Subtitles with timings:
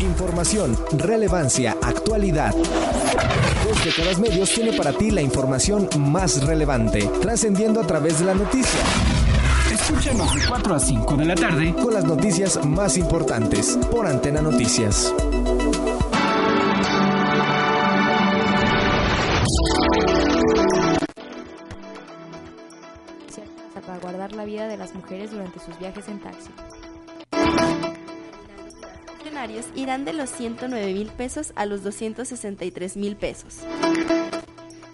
[0.00, 2.52] Información, relevancia, actualidad.
[2.52, 8.34] Dos décadas medios tiene para ti la información más relevante, trascendiendo a través de la
[8.34, 8.80] noticia.
[9.72, 14.42] Escúchanos de 4 a 5 de la tarde con las noticias más importantes por Antena
[14.42, 15.14] Noticias.
[23.86, 26.50] para guardar la vida de las mujeres durante sus viajes en taxi.
[29.74, 33.58] Irán de los 109 mil pesos a los 263 mil pesos.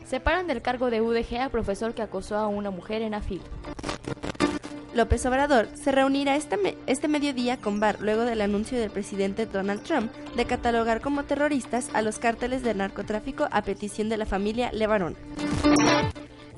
[0.05, 3.41] Separan del cargo de UDG a profesor que acosó a una mujer en AFIL.
[4.95, 9.47] López Obrador se reunirá este, me este mediodía con Barr luego del anuncio del presidente
[9.47, 14.27] Donald Trump de catalogar como terroristas a los cárteles del narcotráfico a petición de la
[14.27, 15.17] familia Levarón.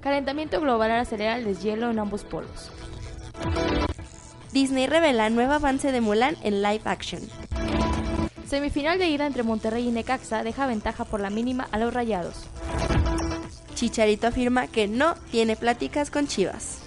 [0.01, 2.73] Calentamiento global acelera el deshielo en ambos polos.
[4.53, 7.21] Disney revela nuevo avance de Mulan en live action.
[8.55, 12.45] Semifinal de ida entre Monterrey y Necaxa deja ventaja por la mínima a los rayados.
[13.75, 16.79] Chicharito afirma que no tiene pláticas con Chivas.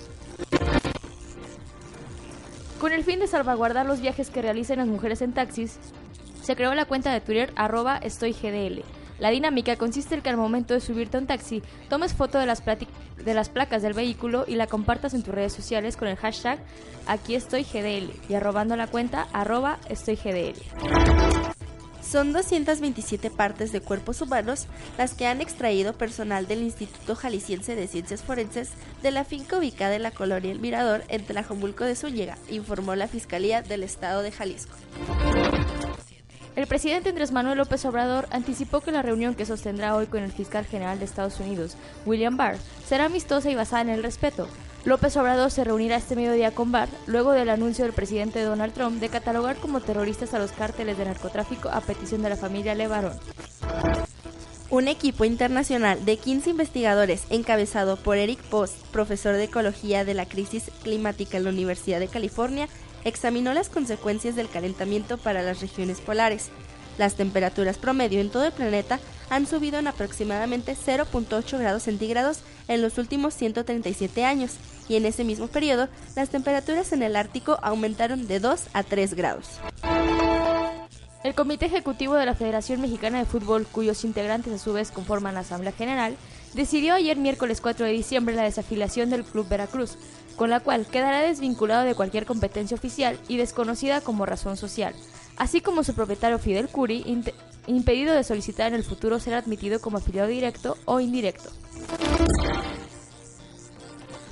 [2.79, 5.77] Con el fin de salvaguardar los viajes que realicen las mujeres en taxis,
[6.41, 8.85] se creó la cuenta de Twitter arroba estoygdl.
[9.19, 12.45] La dinámica consiste en que al momento de subirte a un taxi, tomes foto de
[12.45, 16.15] las, de las placas del vehículo y la compartas en tus redes sociales con el
[16.15, 16.59] hashtag
[17.07, 21.56] aquí estoy GDL y arrobando la cuenta arroba estoy GDL.
[22.09, 27.87] Son 227 partes de cuerpos humanos las que han extraído personal del Instituto Jalisciense de
[27.87, 28.69] Ciencias Forenses
[29.03, 33.09] de la finca ubicada en la colonia El Mirador en Tlajomulco de Zúñiga, informó la
[33.09, 34.73] Fiscalía del Estado de Jalisco.
[36.55, 40.31] El presidente Andrés Manuel López Obrador anticipó que la reunión que sostendrá hoy con el
[40.31, 44.47] fiscal general de Estados Unidos, William Barr, será amistosa y basada en el respeto.
[44.87, 49.01] López Obrador se reunirá este mediodía con Barr luego del anuncio del presidente Donald Trump
[49.01, 53.19] de catalogar como terroristas a los cárteles de narcotráfico a petición de la familia Levarón.
[54.69, 60.25] Un equipo internacional de 15 investigadores encabezado por Eric Post, profesor de ecología de la
[60.25, 62.69] crisis climática en la Universidad de California,
[63.03, 66.49] examinó las consecuencias del calentamiento para las regiones polares.
[66.97, 68.99] Las temperaturas promedio en todo el planeta
[69.29, 74.55] han subido en aproximadamente 0.8 grados centígrados en los últimos 137 años
[74.89, 79.13] y en ese mismo periodo las temperaturas en el Ártico aumentaron de 2 a 3
[79.13, 79.59] grados.
[81.23, 85.33] El Comité Ejecutivo de la Federación Mexicana de Fútbol, cuyos integrantes a su vez conforman
[85.33, 86.15] la Asamblea General,
[86.53, 89.97] decidió ayer miércoles 4 de diciembre la desafiliación del Club Veracruz,
[90.37, 94.93] con la cual quedará desvinculado de cualquier competencia oficial y desconocida como razón social,
[95.37, 97.03] así como su propietario Fidel Curi,
[97.67, 101.49] impedido de solicitar en el futuro ser admitido como afiliado directo o indirecto.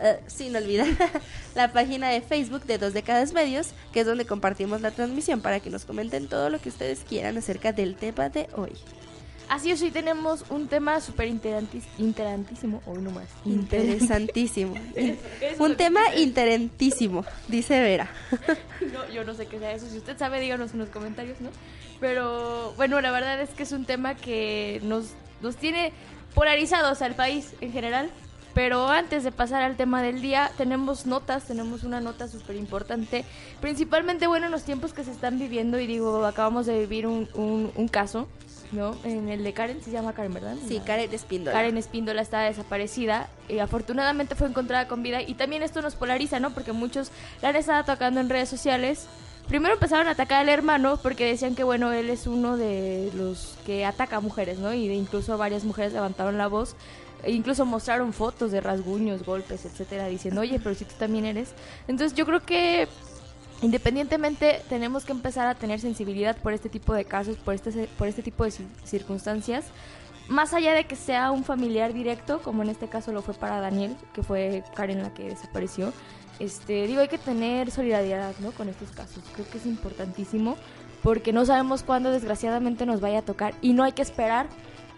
[0.00, 0.86] eh, sin olvidar
[1.54, 5.58] la página de Facebook de Dos Décadas Medios, que es donde compartimos la transmisión para
[5.58, 8.72] que nos comenten todo lo que ustedes quieran acerca del tema de hoy.
[9.50, 13.26] Así es, hoy tenemos un tema súper interesantísimo, hoy nomás.
[13.44, 14.75] Interesantísimo.
[15.58, 18.08] un tema interesantísimo, dice Vera.
[18.93, 19.88] no, yo no sé qué sea eso.
[19.88, 21.50] Si usted sabe, díganos en los comentarios, ¿no?
[21.99, 25.93] Pero bueno, la verdad es que es un tema que nos, nos tiene
[26.32, 28.08] polarizados al país en general.
[28.55, 33.25] Pero antes de pasar al tema del día, tenemos notas, tenemos una nota súper importante,
[33.61, 37.29] principalmente, bueno, en los tiempos que se están viviendo, y digo, acabamos de vivir un,
[37.35, 38.26] un, caso,
[38.72, 38.96] ¿no?
[39.05, 40.56] En el de Karen, se llama Karen, ¿verdad?
[40.67, 41.56] Sí, Karen Espíndola.
[41.56, 46.40] Karen Espíndola está desaparecida, y afortunadamente fue encontrada con vida, y también esto nos polariza,
[46.40, 46.50] ¿no?
[46.50, 47.11] Porque muchos
[47.43, 49.06] la han estado atacando en redes sociales,
[49.49, 53.58] primero empezaron a atacar al hermano porque decían que, bueno, él es uno de los
[53.67, 54.72] que ataca a mujeres, ¿no?
[54.72, 56.76] Y de incluso varias mujeres levantaron la voz.
[57.22, 61.50] E incluso mostraron fotos de rasguños, golpes, etcétera, diciendo, oye, pero si tú también eres.
[61.87, 62.88] Entonces yo creo que
[63.62, 68.08] independientemente tenemos que empezar a tener sensibilidad por este tipo de casos, por este, por
[68.08, 68.52] este tipo de
[68.84, 69.66] circunstancias,
[70.28, 73.60] más allá de que sea un familiar directo, como en este caso lo fue para
[73.60, 75.92] Daniel, que fue Karen la que desapareció,
[76.38, 78.52] este, digo, hay que tener solidaridad ¿no?
[78.52, 79.22] con estos casos.
[79.34, 80.56] Creo que es importantísimo
[81.02, 84.48] porque no sabemos cuándo desgraciadamente nos vaya a tocar y no hay que esperar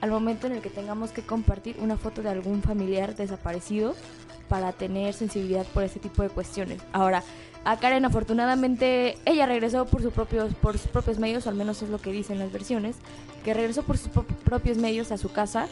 [0.01, 3.95] al momento en el que tengamos que compartir una foto de algún familiar desaparecido
[4.49, 6.83] para tener sensibilidad por este tipo de cuestiones.
[6.93, 7.23] Ahora,
[7.65, 11.91] a Karen afortunadamente ella regresó por sus propios por sus propios medios, al menos es
[11.91, 12.97] lo que dicen las versiones,
[13.45, 14.11] que regresó por sus
[14.45, 15.69] propios medios a su casa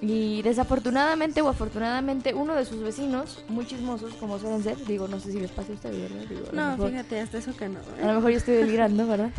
[0.00, 5.20] y desafortunadamente o afortunadamente uno de sus vecinos, muy chismosos como suelen ser, digo, no
[5.20, 6.76] sé si les pasa a ustedes, ¿verdad?
[6.76, 7.78] no, fíjate, hasta eso que no.
[7.78, 8.02] ¿eh?
[8.02, 9.30] A lo mejor yo estoy delirando, ¿verdad?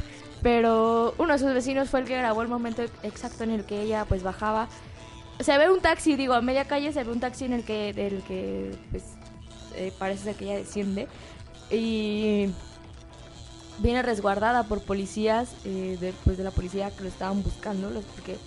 [0.42, 3.82] Pero uno de sus vecinos fue el que grabó el momento exacto en el que
[3.82, 4.68] ella pues bajaba.
[5.40, 7.94] Se ve un taxi, digo, a media calle se ve un taxi en el que,
[7.94, 9.04] del que pues
[9.76, 11.08] eh, parece ser que ella desciende
[11.72, 12.50] y
[13.80, 18.38] viene resguardada por policías, eh, de, pues, la policía que lo estaban buscando, porque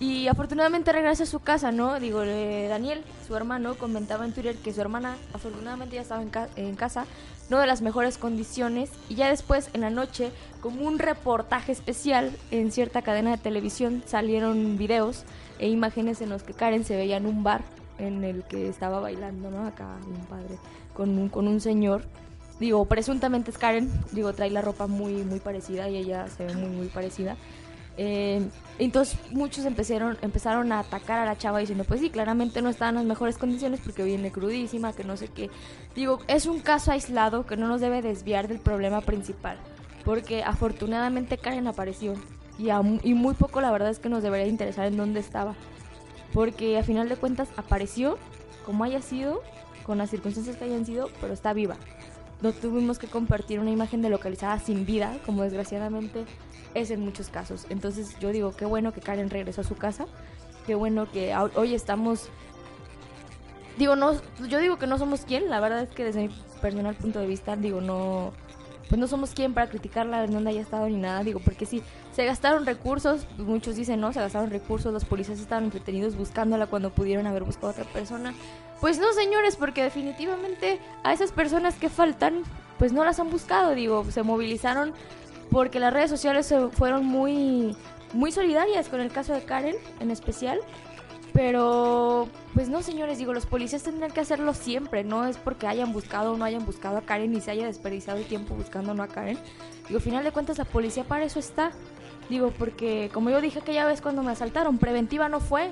[0.00, 1.98] y afortunadamente regresa a su casa, ¿no?
[1.98, 6.30] Digo, eh, Daniel, su hermano, comentaba en Twitter que su hermana afortunadamente ya estaba en,
[6.54, 7.04] en, casa,
[7.50, 12.30] no de las mejores condiciones, y ya después, en la noche, como un reportaje especial
[12.52, 15.24] en cierta cadena de televisión, salieron videos
[15.58, 17.62] e imágenes en los que Karen se veía en un bar
[17.98, 19.66] en el que estaba bailando, ¿no?
[19.66, 20.58] Acá un padre
[20.94, 22.02] con un, con un señor
[22.60, 26.54] digo, presuntamente es Karen, digo, trae la ropa muy, muy parecida y ella se ve
[26.54, 27.36] muy, muy parecida.
[28.00, 32.68] Eh, entonces muchos empezaron, empezaron a atacar a la chava diciendo, pues sí, claramente no
[32.68, 35.50] está en las mejores condiciones porque viene crudísima, que no sé qué.
[35.96, 39.58] Digo, es un caso aislado que no nos debe desviar del problema principal,
[40.04, 42.14] porque afortunadamente Karen apareció
[42.56, 42.68] y,
[43.02, 45.54] y muy poco la verdad es que nos debería interesar en dónde estaba,
[46.32, 48.16] porque a final de cuentas apareció
[48.64, 49.42] como haya sido,
[49.82, 51.76] con las circunstancias que hayan sido, pero está viva
[52.40, 56.24] no tuvimos que compartir una imagen de localizada sin vida, como desgraciadamente
[56.74, 57.66] es en muchos casos.
[57.68, 60.06] Entonces yo digo, qué bueno que Karen regresó a su casa,
[60.66, 62.28] qué bueno que hoy estamos...
[63.76, 64.12] Digo, no,
[64.48, 67.26] yo digo que no somos quien, la verdad es que desde mi personal punto de
[67.26, 68.32] vista, digo, no,
[68.88, 71.82] pues no somos quien para criticarla de dónde haya estado ni nada, digo, porque sí,
[72.12, 76.90] se gastaron recursos, muchos dicen, no, se gastaron recursos, los policías estaban entretenidos buscándola cuando
[76.90, 78.34] pudieron haber buscado a otra persona.
[78.80, 82.42] Pues no, señores, porque definitivamente a esas personas que faltan,
[82.78, 84.92] pues no las han buscado, digo, se movilizaron
[85.50, 87.76] porque las redes sociales fueron muy,
[88.12, 90.60] muy solidarias con el caso de Karen en especial
[91.38, 95.92] pero, pues no, señores, digo, los policías tendrán que hacerlo siempre, no es porque hayan
[95.92, 99.04] buscado o no hayan buscado a Karen y se haya desperdiciado el tiempo buscando no
[99.04, 99.38] a Karen.
[99.86, 101.70] Digo, al final de cuentas, la policía para eso está.
[102.28, 105.70] Digo, porque como yo dije aquella vez cuando me asaltaron, preventiva no fue,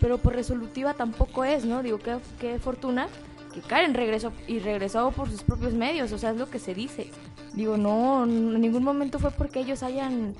[0.00, 1.82] pero por resolutiva tampoco es, ¿no?
[1.82, 3.08] Digo, qué, qué fortuna
[3.54, 6.74] que Karen regresó y regresó por sus propios medios, o sea, es lo que se
[6.74, 7.10] dice.
[7.54, 10.34] Digo, no, en ningún momento fue porque ellos hayan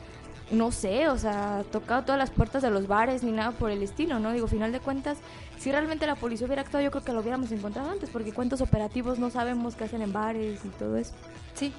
[0.50, 3.82] no sé, o sea, tocado todas las puertas de los bares ni nada por el
[3.82, 4.32] estilo, ¿no?
[4.32, 5.18] Digo, final de cuentas,
[5.58, 8.60] si realmente la policía hubiera actuado, yo creo que lo hubiéramos encontrado antes, porque cuántos
[8.60, 11.14] operativos no sabemos qué hacen en bares y todo eso.
[11.54, 11.72] Sí,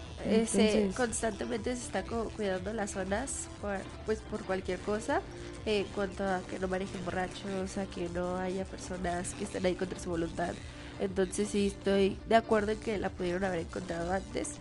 [0.95, 5.21] constantemente se está cuidando las zonas por, pues por cualquier cosa,
[5.65, 9.75] en cuanto a que no manejen borrachos, a que no haya personas que estén ahí
[9.75, 10.53] contra su voluntad.
[10.99, 14.55] Entonces sí estoy de acuerdo en que la pudieron haber encontrado antes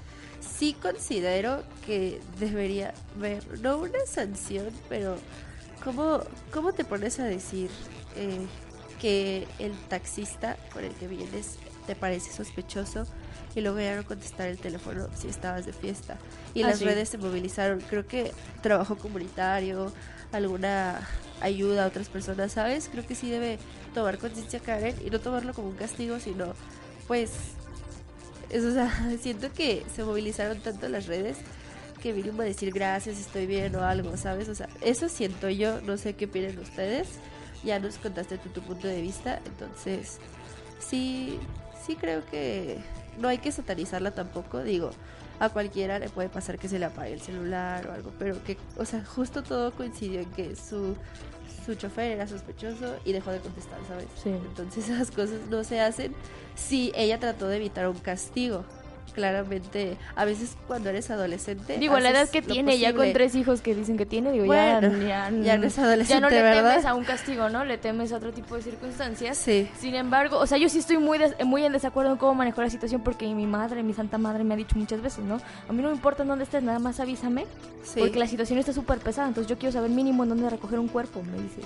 [0.47, 5.17] sí considero que debería haber, no una sanción, pero
[5.83, 6.21] ¿cómo,
[6.53, 7.71] cómo te pones a decir
[8.17, 8.47] eh,
[9.01, 13.07] que el taxista con el que vienes te parece sospechoso
[13.55, 16.19] y luego ya no contestar el teléfono si estabas de fiesta?
[16.55, 19.93] Y ah, las redes se movilizaron, creo que trabajo comunitario,
[20.33, 21.07] alguna
[21.41, 22.89] ayuda a otras personas, ¿sabes?
[22.91, 23.59] Creo que sí debe
[23.95, 26.55] tomar conciencia Karen y no tomarlo como un castigo, sino
[27.07, 27.31] pues
[28.55, 31.39] o sea, siento que se movilizaron tanto las redes
[32.03, 34.49] que mínimo decir gracias, estoy bien o algo, ¿sabes?
[34.49, 37.09] O sea, eso siento yo, no sé qué opinan ustedes.
[37.65, 40.19] Ya nos contaste tu punto de vista, entonces
[40.79, 41.39] sí,
[41.85, 42.79] sí creo que
[43.19, 44.91] no hay que satanizarla tampoco, digo,
[45.41, 48.57] a cualquiera le puede pasar que se le apague el celular o algo, pero que,
[48.77, 50.97] o sea, justo todo coincidió en que su
[51.67, 54.07] su chofer era sospechoso y dejó de contestar, ¿sabes?
[54.23, 54.31] Sí.
[54.31, 56.15] Entonces esas cosas no se hacen
[56.55, 58.65] si ella trató de evitar un castigo.
[59.17, 61.79] Claramente, a veces cuando eres adolescente.
[61.79, 64.93] Digo, la edad que tiene, ya con tres hijos que dicen que tiene, digo, Bueno,
[64.99, 66.71] ya, ya, ya no es adolescente, ya no le ¿verdad?
[66.71, 67.65] temes a un castigo, ¿no?
[67.65, 69.37] Le temes a otro tipo de circunstancias.
[69.39, 69.69] Sí.
[69.79, 72.63] Sin embargo, o sea, yo sí estoy muy, des- muy en desacuerdo en cómo manejó
[72.63, 75.41] la situación porque mi madre, mi santa madre me ha dicho muchas veces, ¿no?
[75.69, 77.47] A mí no me importa en dónde estés, nada más avísame.
[77.83, 77.99] Sí.
[78.01, 80.89] Porque la situación está súper pesada, entonces yo quiero saber mínimo en dónde recoger un
[80.89, 81.61] cuerpo, me dice.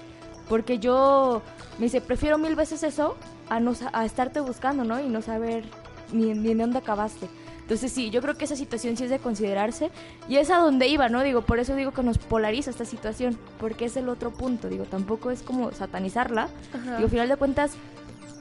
[0.49, 1.43] Porque yo,
[1.79, 3.17] me dice, prefiero mil veces eso
[3.49, 5.01] a, no, a estarte buscando, ¿no?
[5.01, 5.65] Y no saber
[6.13, 7.29] ni, ni en dónde acabaste.
[7.71, 9.93] Entonces sí, yo creo que esa situación sí es de considerarse
[10.29, 11.23] y es a donde iba, ¿no?
[11.23, 14.87] Digo, por eso digo que nos polariza esta situación, porque es el otro punto, digo,
[14.87, 16.49] tampoco es como satanizarla.
[16.75, 16.97] Ajá.
[16.97, 17.75] Digo, al final de cuentas,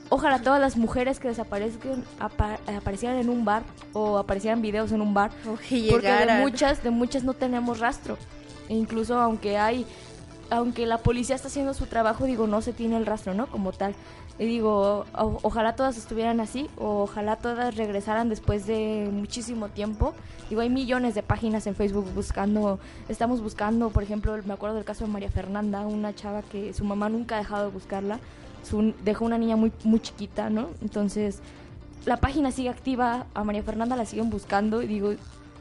[0.09, 3.61] ojalá todas las mujeres que desaparezcan apa- aparecieran en un bar
[3.93, 5.29] o aparecieran videos en un bar,
[5.91, 8.17] porque de muchas, de muchas no tenemos rastro.
[8.67, 9.85] E incluso aunque hay,
[10.49, 13.47] aunque la policía está haciendo su trabajo, digo, no se tiene el rastro, ¿no?
[13.47, 13.93] Como tal.
[14.37, 20.13] Y digo, o- ojalá todas estuvieran así, ojalá todas regresaran después de muchísimo tiempo.
[20.49, 22.79] Digo, hay millones de páginas en Facebook buscando,
[23.09, 26.83] estamos buscando, por ejemplo, me acuerdo del caso de María Fernanda, una chava que su
[26.85, 28.19] mamá nunca ha dejado de buscarla,
[28.63, 30.69] su, dejó una niña muy, muy chiquita, ¿no?
[30.81, 31.39] Entonces,
[32.05, 35.11] la página sigue activa, a María Fernanda la siguen buscando y digo,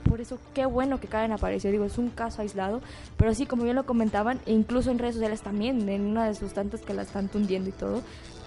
[0.08, 2.80] por eso qué bueno que Karen apareció, digo, es un caso aislado,
[3.16, 6.34] pero sí, como bien lo comentaban, e incluso en redes sociales también, en una de
[6.34, 8.02] sus tantas que la están tundiendo y todo,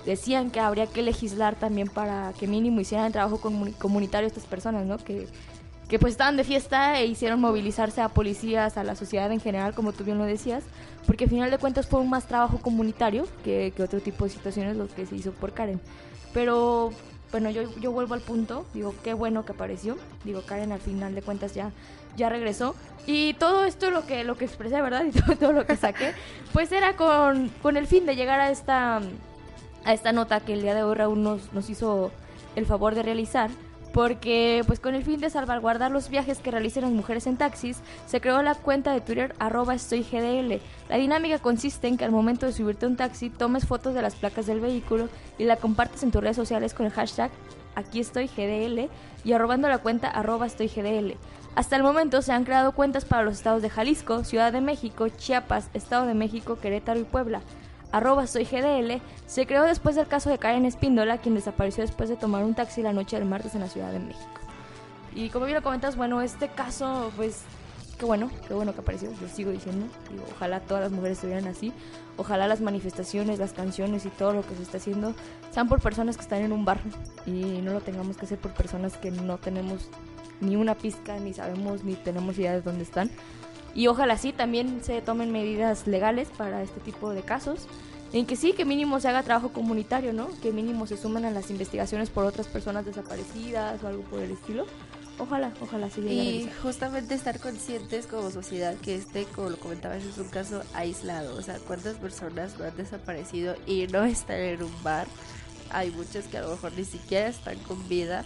[0.05, 4.85] decían que habría que legislar también para que mínimo hicieran trabajo comuni- comunitario estas personas,
[4.85, 4.97] ¿no?
[4.97, 5.27] Que,
[5.87, 9.73] que pues estaban de fiesta e hicieron movilizarse a policías, a la sociedad en general,
[9.75, 10.63] como tú bien lo decías,
[11.05, 14.29] porque al final de cuentas fue un más trabajo comunitario que, que otro tipo de
[14.31, 15.79] situaciones lo que se hizo por Karen.
[16.33, 16.91] Pero
[17.31, 21.15] bueno, yo, yo vuelvo al punto, digo, qué bueno que apareció, digo, Karen al final
[21.15, 21.71] de cuentas ya,
[22.17, 22.75] ya regresó.
[23.07, 25.05] Y todo esto lo que, lo que expresé, ¿verdad?
[25.07, 26.13] Y todo, todo lo que saqué,
[26.53, 29.01] pues era con, con el fin de llegar a esta,
[29.85, 32.11] a esta nota que el día de hoy Raúl nos, nos hizo
[32.55, 33.49] el favor de realizar.
[33.93, 37.81] Porque, pues con el fin de salvaguardar los viajes que realicen las mujeres en taxis,
[38.05, 40.61] se creó la cuenta de Twitter arroba estoygdl.
[40.89, 44.01] La dinámica consiste en que al momento de subirte a un taxi, tomes fotos de
[44.01, 47.31] las placas del vehículo y la compartes en tus redes sociales con el hashtag
[47.75, 48.89] aquí estoy GDL
[49.23, 51.15] y arrobando la cuenta arroba estoy GDL.
[51.55, 55.09] Hasta el momento se han creado cuentas para los estados de Jalisco, Ciudad de México,
[55.09, 57.41] Chiapas, Estado de México, Querétaro y Puebla.
[57.91, 62.15] Arroba soy GDL se creó después del caso de Karen Espíndola, quien desapareció después de
[62.15, 64.29] tomar un taxi la noche del martes en la Ciudad de México.
[65.13, 67.41] Y como bien lo comentas, bueno, este caso, pues,
[67.99, 69.87] qué bueno, qué bueno que apareció, yo sigo diciendo.
[70.09, 71.73] Digo, ojalá todas las mujeres estuvieran así.
[72.15, 75.13] Ojalá las manifestaciones, las canciones y todo lo que se está haciendo
[75.51, 76.79] sean por personas que están en un bar
[77.25, 79.89] y no lo tengamos que hacer por personas que no tenemos
[80.39, 83.11] ni una pizca, ni sabemos, ni tenemos idea de dónde están.
[83.75, 87.67] Y ojalá sí también se tomen medidas legales para este tipo de casos.
[88.13, 90.27] En que sí, que mínimo se haga trabajo comunitario, ¿no?
[90.41, 94.31] Que mínimo se sumen a las investigaciones por otras personas desaparecidas o algo por el
[94.31, 94.65] estilo.
[95.17, 96.61] Ojalá, ojalá se llegue a Y realizar.
[96.61, 101.37] justamente estar conscientes como sociedad que este, como lo comentabas, es un caso aislado.
[101.37, 105.07] O sea, ¿cuántas personas no han desaparecido y no están en un bar?
[105.69, 108.25] Hay muchas que a lo mejor ni siquiera están con vida.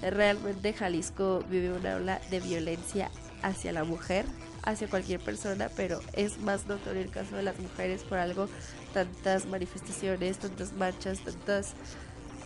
[0.00, 3.10] Realmente Jalisco vive una ola de violencia
[3.42, 4.26] hacia la mujer,
[4.64, 8.48] hacia cualquier persona, pero es más notorio el caso de las mujeres por algo,
[8.92, 11.74] tantas manifestaciones, tantas marchas, tantas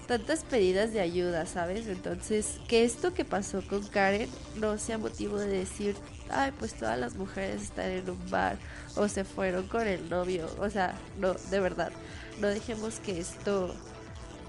[0.09, 1.87] tantas pedidas de ayuda, ¿sabes?
[1.87, 5.97] Entonces, que esto que pasó con Karen no sea motivo de decir,
[6.31, 8.57] ay, pues todas las mujeres están en un bar
[8.97, 10.49] o se fueron con el novio.
[10.61, 11.93] O sea, no, de verdad,
[12.41, 13.75] no dejemos que esto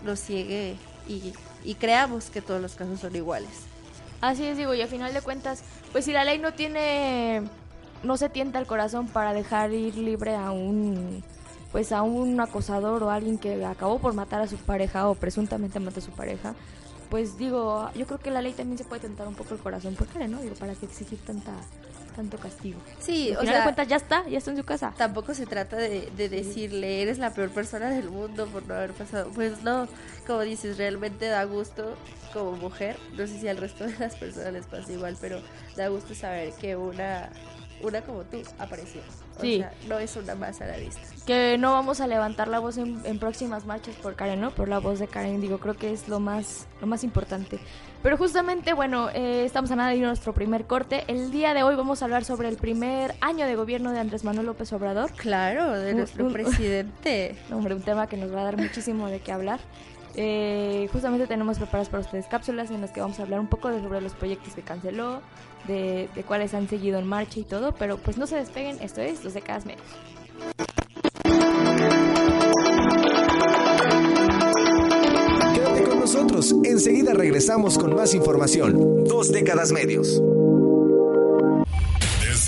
[0.06, 0.78] nos ciegue
[1.10, 1.34] y,
[1.66, 3.50] y creamos que todos los casos son iguales.
[4.22, 7.44] Así es, digo, y a final de cuentas, pues si la ley no tiene,
[8.04, 11.24] no se tienta el corazón para dejar ir libre a un,
[11.72, 15.80] pues a un acosador o alguien que acabó por matar a su pareja o presuntamente
[15.80, 16.56] mató a su pareja,
[17.10, 19.96] pues digo, yo creo que la ley también se puede tentar un poco el corazón
[19.96, 20.42] Karen, ¿no?
[20.42, 21.54] Digo, para que exigir tanta,
[22.20, 22.80] tanto castigo.
[23.00, 24.94] Sí, Al o final de sea, cuentas ya está, ya está en su casa.
[24.98, 28.92] tampoco se trata de, de decirle eres la peor persona del mundo por no haber
[28.92, 29.32] pasado.
[29.34, 29.88] Pues no,
[30.28, 31.96] como dices, realmente da gusto
[32.34, 32.98] como mujer.
[33.18, 35.42] No sé si al resto de las personas les pasa igual, pero
[35.78, 37.30] da gusto saber que una,
[37.82, 39.02] una como tú apareció.
[39.40, 39.58] O Sí.
[39.58, 41.02] sea, no es una más a la vista.
[41.26, 44.50] que no vamos a levantar la voz en, en próximas marchas por Karen, ¿no?
[44.50, 47.60] Por la voz de Karen, digo, creo que es lo más, lo más importante.
[48.02, 51.04] Pero justamente, bueno, eh, estamos a nada de ir a nuestro primer corte.
[51.08, 54.24] El día de hoy vamos a hablar sobre el primer año de gobierno de Andrés
[54.24, 55.12] Manuel López Obrador.
[55.12, 57.36] Claro, de nuestro un- presidente.
[57.52, 59.60] Hombre, un tema que nos va a dar muchísimo de qué hablar.
[60.22, 63.70] Eh, justamente tenemos preparadas para ustedes cápsulas en las que vamos a hablar un poco
[63.70, 65.22] de sobre los proyectos que canceló,
[65.66, 69.24] de, cuáles han seguido en marcha y todo, pero pues no se despeguen, esto es
[69.24, 69.86] Los Décadas Medios.
[75.54, 79.06] Quédate con nosotros en Enseguida regresamos con más información.
[79.06, 80.22] Dos décadas medios.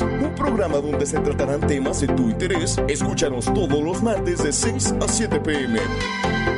[0.00, 2.80] Un programa donde se tratarán temas de tu interés.
[2.88, 5.78] Escúchanos todos los martes de 6 a 7 pm.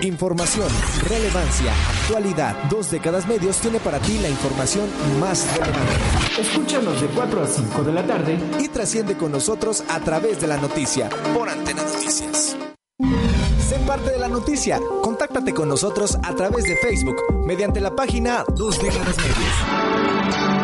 [0.03, 0.69] Información,
[1.09, 1.73] relevancia,
[2.03, 2.57] actualidad.
[2.71, 4.89] Dos décadas medios tiene para ti la información
[5.21, 6.41] más relevante.
[6.41, 10.47] Escúchanos de 4 a 5 de la tarde y trasciende con nosotros a través de
[10.47, 12.57] la noticia por Antena Noticias.
[13.59, 14.79] Sé parte de la noticia.
[15.03, 20.64] Contáctate con nosotros a través de Facebook mediante la página Dos décadas medios.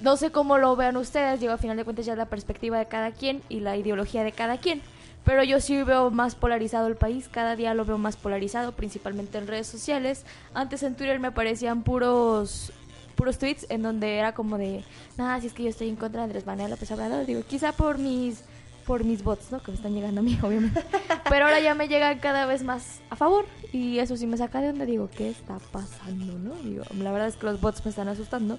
[0.00, 2.78] no sé cómo lo vean ustedes, digo, a final de cuentas ya es la perspectiva
[2.78, 4.82] de cada quien y la ideología de cada quien.
[5.24, 9.36] Pero yo sí veo más polarizado el país, cada día lo veo más polarizado, principalmente
[9.38, 10.24] en redes sociales.
[10.54, 12.72] Antes en Twitter me aparecían puros
[13.16, 14.82] puros tweets en donde era como de,
[15.18, 17.72] nada, si es que yo estoy en contra de Andrés Manuel López Obrador, digo, quizá
[17.72, 18.42] por mis
[18.86, 19.62] por mis bots, ¿no?
[19.62, 20.82] Que me están llegando a mí, obviamente.
[21.28, 24.60] Pero ahora ya me llegan cada vez más a favor y eso sí me saca
[24.60, 26.54] de donde digo, ¿qué está pasando, no?
[26.56, 28.58] Digo, la verdad es que los bots me están asustando.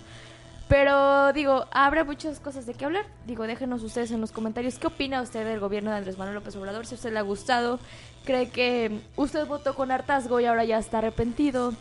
[0.71, 3.05] Pero digo, habrá muchas cosas de qué hablar.
[3.27, 6.55] Digo, déjenos ustedes en los comentarios qué opina usted del gobierno de Andrés Manuel López
[6.55, 7.77] Obrador, si a usted le ha gustado,
[8.23, 11.73] cree que usted votó con hartazgo y ahora ya está arrepentido.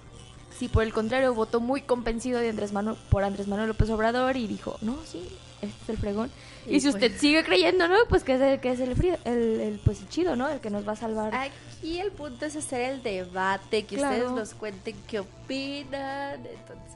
[0.59, 4.37] Si por el contrario votó muy convencido de Andrés Manuel, por Andrés Manuel López Obrador
[4.37, 5.23] y dijo, no, sí,
[5.63, 6.29] este es el fregón.
[6.67, 7.95] Y, Y si pues- usted sigue creyendo, ¿no?
[8.09, 10.49] Pues que es el, que es el, fri- el, el, pues el chido, ¿no?
[10.49, 11.33] El que nos va a salvar.
[11.33, 14.17] Aquí el punto es hacer el debate, que Claro.
[14.17, 16.35] ustedes nos cuenten qué opinan.
[16.45, 16.90] Entonces,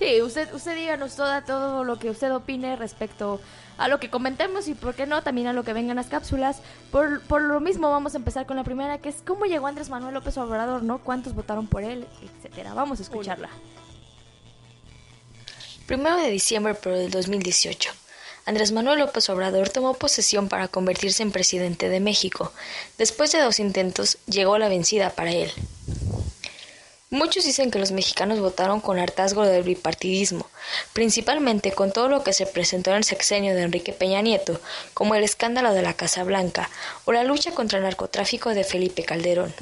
[0.00, 3.38] Sí, usted, usted díganos toda, todo lo que usted opine respecto
[3.76, 6.62] a lo que comentemos y, ¿por qué no?, también a lo que vengan las cápsulas.
[6.90, 9.90] Por, por lo mismo, vamos a empezar con la primera, que es cómo llegó Andrés
[9.90, 11.00] Manuel López Obrador, ¿no?
[11.00, 12.06] ¿Cuántos votaron por él?
[12.22, 12.72] Etcétera.
[12.72, 13.50] Vamos a escucharla.
[15.84, 17.90] Primero de diciembre pero del 2018,
[18.46, 22.54] Andrés Manuel López Obrador tomó posesión para convertirse en presidente de México.
[22.96, 25.52] Después de dos intentos, llegó la vencida para él.
[27.12, 30.46] Muchos dicen que los mexicanos votaron con hartazgo del bipartidismo,
[30.92, 34.60] principalmente con todo lo que se presentó en el sexenio de Enrique Peña Nieto,
[34.94, 36.70] como el escándalo de la Casa Blanca
[37.06, 39.52] o la lucha contra el narcotráfico de Felipe Calderón.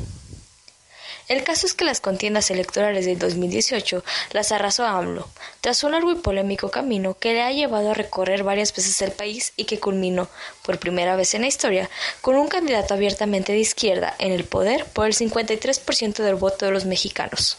[1.29, 5.29] El caso es que las contiendas electorales del 2018 las arrasó AMLO,
[5.61, 9.13] tras un largo y polémico camino que le ha llevado a recorrer varias veces el
[9.13, 10.29] país y que culminó,
[10.63, 11.91] por primera vez en la historia,
[12.23, 16.73] con un candidato abiertamente de izquierda en el poder por el 53% del voto de
[16.73, 17.59] los mexicanos.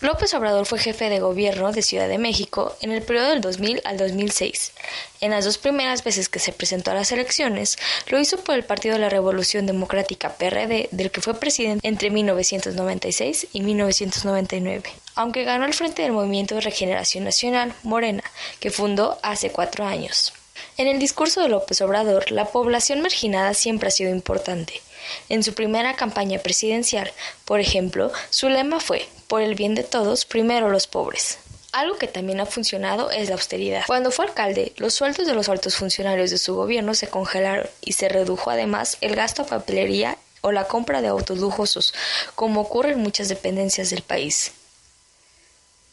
[0.00, 3.82] López Obrador fue jefe de gobierno de Ciudad de México en el periodo del 2000
[3.84, 4.72] al 2006.
[5.20, 8.64] En las dos primeras veces que se presentó a las elecciones, lo hizo por el
[8.64, 15.44] Partido de la Revolución Democrática PRD, del que fue presidente entre 1996 y 1999, aunque
[15.44, 18.24] ganó al frente del Movimiento de Regeneración Nacional, Morena,
[18.58, 20.32] que fundó hace cuatro años.
[20.78, 24.80] En el discurso de López Obrador, la población marginada siempre ha sido importante.
[25.28, 27.12] En su primera campaña presidencial,
[27.44, 31.38] por ejemplo, su lema fue, por el bien de todos, primero los pobres.
[31.72, 33.84] Algo que también ha funcionado es la austeridad.
[33.86, 37.92] Cuando fue alcalde, los sueldos de los altos funcionarios de su gobierno se congelaron y
[37.92, 41.94] se redujo además el gasto a papelería o la compra de autos lujosos,
[42.34, 44.52] como ocurre en muchas dependencias del país.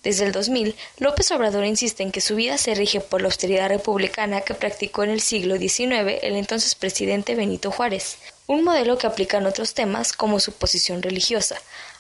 [0.04, 3.68] Desde el 2000, López Obrador insiste en que su vida se rige por la austeridad
[3.68, 8.18] republicana que practicó en el siglo XIX el entonces presidente Benito Juárez,
[8.48, 11.58] un modelo que aplica en otros temas como su posición religiosa.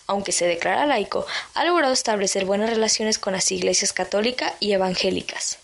[0.07, 5.59] Aunque se declara laico, ha logrado establecer buenas relaciones con las iglesias católica y evangélicas.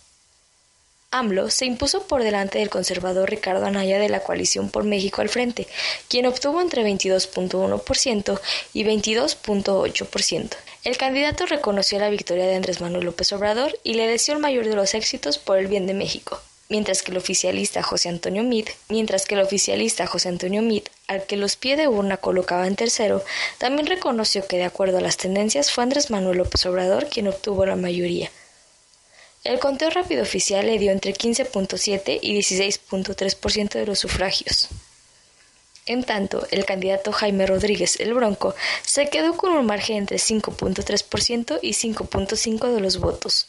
[1.13, 5.29] AMLO se impuso por delante del conservador Ricardo Anaya de la coalición por México al
[5.29, 5.67] frente,
[6.09, 8.41] quien obtuvo entre 22.1%
[8.73, 10.49] y 22.8%.
[10.83, 14.65] El candidato reconoció la victoria de Andrés Manuel López Obrador y le deseó el mayor
[14.65, 16.41] de los éxitos por el bien de México.
[16.69, 18.67] Mientras que el oficialista José Antonio Mid,
[21.07, 23.23] al que los pies de urna colocaba en tercero,
[23.57, 27.65] también reconoció que de acuerdo a las tendencias fue Andrés Manuel López Obrador quien obtuvo
[27.65, 28.31] la mayoría.
[29.43, 34.69] El conteo rápido oficial le dio entre 15.7 y 16.3% de los sufragios.
[35.85, 41.59] En tanto, el candidato Jaime Rodríguez el Bronco se quedó con un margen entre 5.3%
[41.61, 43.47] y 5.5% de los votos.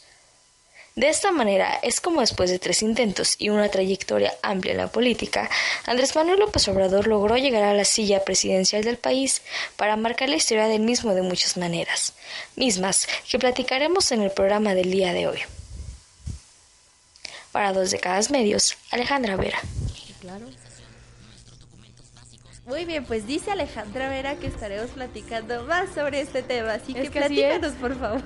[0.95, 4.87] De esta manera es como después de tres intentos y una trayectoria amplia en la
[4.87, 5.49] política,
[5.85, 9.41] Andrés Manuel López Obrador logró llegar a la silla presidencial del país
[9.75, 12.13] para marcar la historia del mismo de muchas maneras,
[12.55, 15.39] mismas que platicaremos en el programa del día de hoy.
[17.51, 19.59] Para dos décadas medios, Alejandra Vera.
[20.21, 20.45] Claro.
[22.65, 27.01] Muy bien, pues dice Alejandra Vera que estaremos platicando más sobre este tema, así que,
[27.01, 28.21] que platícanos, por favor.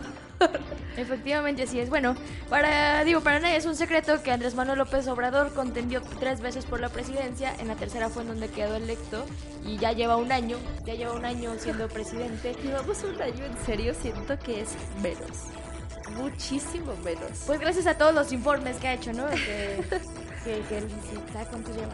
[0.98, 1.90] Efectivamente, así es.
[1.90, 2.16] Bueno,
[2.50, 6.66] para digo, para nadie es un secreto que Andrés Manuel López Obrador contendió tres veces
[6.66, 7.54] por la presidencia.
[7.60, 9.26] En la tercera fue en donde quedó electo
[9.66, 12.56] y ya lleva un año, ya lleva un año siendo presidente.
[12.64, 14.70] Llevamos un año, en serio, siento que es
[15.02, 15.48] menos
[16.10, 17.44] muchísimo menos.
[17.46, 19.28] Pues gracias a todos los informes que ha hecho, ¿no?
[19.28, 19.84] Que,
[20.44, 20.84] que, que
[21.32, 21.94] ¿sabe cuánto lleva?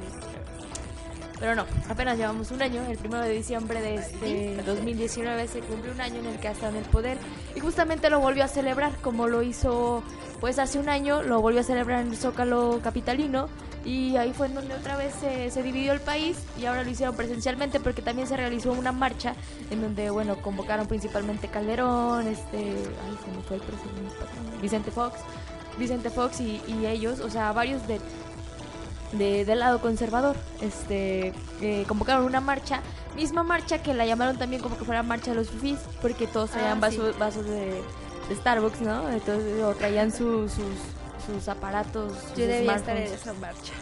[1.40, 2.84] Pero no, apenas llevamos un año.
[2.90, 6.52] El primero de diciembre de este 2019 se cumplió un año en el que ha
[6.52, 7.18] estado en el poder
[7.56, 10.04] y justamente lo volvió a celebrar como lo hizo
[10.40, 13.48] pues hace un año, lo volvió a celebrar en el Zócalo Capitalino
[13.86, 16.90] y ahí fue en donde otra vez se, se, dividió el país y ahora lo
[16.90, 19.36] hicieron presencialmente porque también se realizó una marcha
[19.70, 25.20] en donde, bueno, convocaron principalmente Calderón, este, ay, se me fue el presidente, Vicente Fox,
[25.78, 28.00] Vicente Fox y, y ellos, o sea, varios de,
[29.18, 32.82] de, del lado conservador, este, eh, convocaron una marcha,
[33.16, 36.52] misma marcha que la llamaron también como que fuera marcha de los fifís, porque todos
[36.52, 37.82] traían ah, vasos, vasos de,
[38.30, 39.10] de, Starbucks, ¿no?
[39.10, 42.14] Entonces, o traían su, sus sus aparatos.
[42.36, 43.74] Yo debía estar en esa marcha.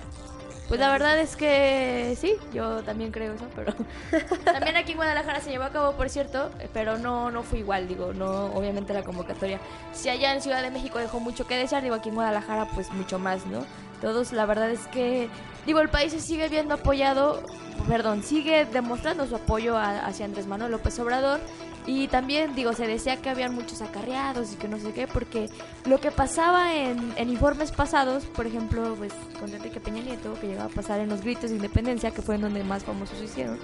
[0.67, 3.73] Pues la verdad es que sí, yo también creo eso, pero
[4.45, 7.88] también aquí en Guadalajara se llevó a cabo, por cierto, pero no no fue igual,
[7.88, 9.60] digo, no obviamente la convocatoria.
[9.91, 12.91] Si allá en Ciudad de México dejó mucho que desear, digo, aquí en Guadalajara pues
[12.91, 13.65] mucho más, ¿no?
[14.02, 15.30] Todos la verdad es que
[15.65, 17.43] digo, el país se sigue viendo apoyado,
[17.88, 21.39] perdón, sigue demostrando su apoyo hacia Andrés Manuel López Obrador
[21.86, 25.50] y también, digo, se decía que habían muchos acarreados y que no sé qué, porque
[25.86, 30.72] lo que pasaba en, informes pasados, por ejemplo, pues con Enrique Peña Nieto, que llegaba
[30.72, 33.60] a pasar en los gritos de independencia, que fue en donde más famosos se hicieron,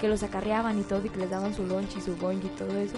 [0.00, 2.48] que los acarreaban y todo, y que les daban su lunch y su boing y
[2.50, 2.96] todo eso.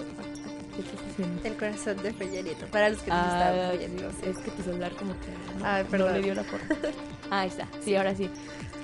[1.43, 4.93] El corazón de Peña Nieto, para los que no ah, estaban Es que tu celular
[4.93, 5.27] como que
[5.59, 6.13] no, perdón.
[6.13, 6.65] le dio la forma.
[7.29, 8.29] ah, ahí está, sí, ahora sí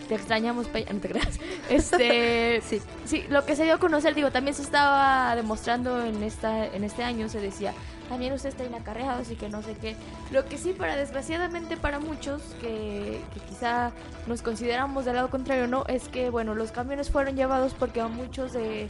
[0.07, 1.39] te extrañamos, Peña, no te creas.
[1.69, 2.81] Este, sí.
[3.05, 6.83] sí, lo que se dio a conocer, digo, también se estaba demostrando en esta en
[6.83, 7.73] este año, se decía,
[8.09, 9.95] también usted está inacarreado, así que no sé qué.
[10.31, 13.91] Lo que sí, para desgraciadamente para muchos, que, que quizá
[14.27, 15.85] nos consideramos del lado contrario, ¿no?
[15.87, 18.89] Es que, bueno, los camiones fueron llevados porque a muchos de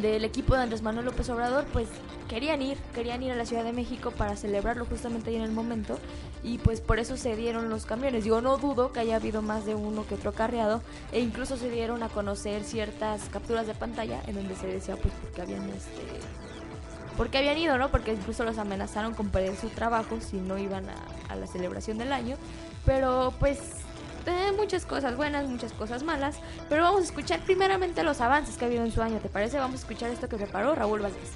[0.00, 1.88] del equipo de Andrés Manuel López Obrador, pues
[2.28, 5.52] querían ir, querían ir a la Ciudad de México para celebrarlo justamente ahí en el
[5.52, 5.98] momento
[6.42, 8.24] y pues por eso se dieron los camiones.
[8.24, 11.70] Yo no dudo que haya habido más de uno que otro carreado e incluso se
[11.70, 16.02] dieron a conocer ciertas capturas de pantalla en donde se decía pues porque habían este
[17.16, 17.90] porque habían ido, ¿no?
[17.90, 20.94] Porque incluso los amenazaron con perder su trabajo si no iban a,
[21.28, 22.36] a la celebración del año.
[22.86, 23.58] Pero pues
[24.26, 26.36] eh, muchas cosas buenas, muchas cosas malas.
[26.68, 29.58] Pero vamos a escuchar primeramente los avances que ha habido en su año, ¿te parece?
[29.58, 31.30] Vamos a escuchar esto que preparó Raúl Valdés.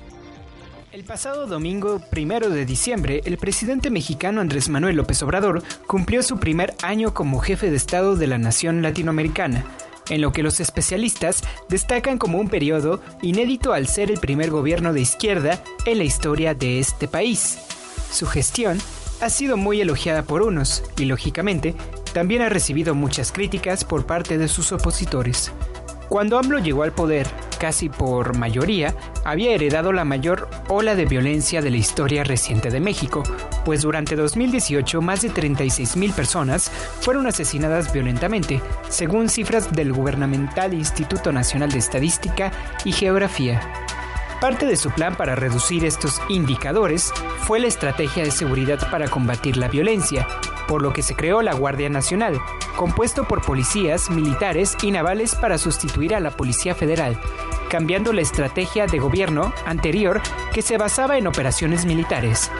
[0.92, 6.38] El pasado domingo primero de diciembre, el presidente mexicano Andrés Manuel López Obrador cumplió su
[6.38, 9.64] primer año como jefe de Estado de la nación latinoamericana,
[10.08, 14.94] en lo que los especialistas destacan como un periodo inédito al ser el primer gobierno
[14.94, 17.58] de izquierda en la historia de este país.
[18.10, 18.78] Su gestión
[19.20, 21.74] ha sido muy elogiada por unos y, lógicamente,
[22.12, 25.52] también ha recibido muchas críticas por parte de sus opositores.
[26.08, 27.26] Cuando AMLO llegó al poder
[27.58, 32.80] casi por mayoría, había heredado la mayor ola de violencia de la historia reciente de
[32.80, 33.22] México,
[33.64, 41.32] pues durante 2018 más de 36.000 personas fueron asesinadas violentamente, según cifras del gubernamental Instituto
[41.32, 42.52] Nacional de Estadística
[42.84, 43.60] y Geografía.
[44.40, 49.56] Parte de su plan para reducir estos indicadores fue la estrategia de seguridad para combatir
[49.56, 50.26] la violencia,
[50.68, 52.38] por lo que se creó la Guardia Nacional,
[52.76, 57.18] compuesto por policías, militares y navales para sustituir a la Policía Federal,
[57.70, 60.20] cambiando la estrategia de gobierno anterior
[60.52, 62.50] que se basaba en operaciones militares.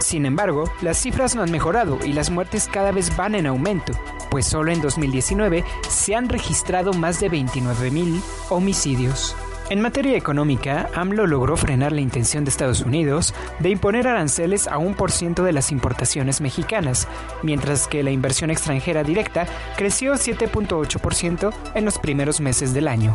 [0.00, 3.92] Sin embargo, las cifras no han mejorado y las muertes cada vez van en aumento,
[4.28, 9.36] pues solo en 2019 se han registrado más de 29.000 homicidios.
[9.70, 14.76] En materia económica, AMLO logró frenar la intención de Estados Unidos de imponer aranceles a
[14.78, 17.08] un por ciento de las importaciones mexicanas,
[17.42, 19.46] mientras que la inversión extranjera directa
[19.76, 23.14] creció 7.8% en los primeros meses del año.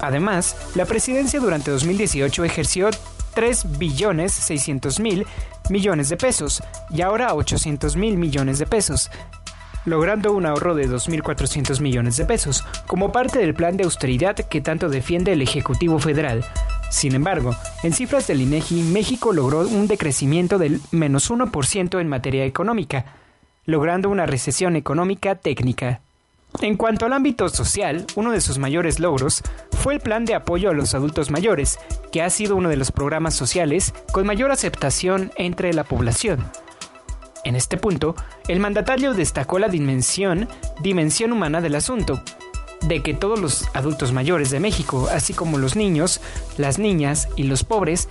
[0.00, 2.90] Además, la presidencia durante 2018 ejerció
[3.34, 5.26] 3 billones 600 mil
[5.70, 9.10] millones de pesos y ahora 800 mil millones de pesos,
[9.88, 14.60] logrando un ahorro de 2.400 millones de pesos, como parte del plan de austeridad que
[14.60, 16.44] tanto defiende el Ejecutivo Federal.
[16.90, 22.44] Sin embargo, en cifras del INEGI, México logró un decrecimiento del menos 1% en materia
[22.44, 23.04] económica,
[23.66, 26.00] logrando una recesión económica técnica.
[26.62, 30.70] En cuanto al ámbito social, uno de sus mayores logros fue el plan de apoyo
[30.70, 31.78] a los adultos mayores,
[32.10, 36.50] que ha sido uno de los programas sociales con mayor aceptación entre la población.
[37.44, 38.14] En este punto,
[38.48, 40.48] el mandatario destacó la dimensión,
[40.82, 42.22] dimensión humana del asunto,
[42.82, 46.20] de que todos los adultos mayores de México, así como los niños,
[46.56, 48.08] las niñas y los pobres,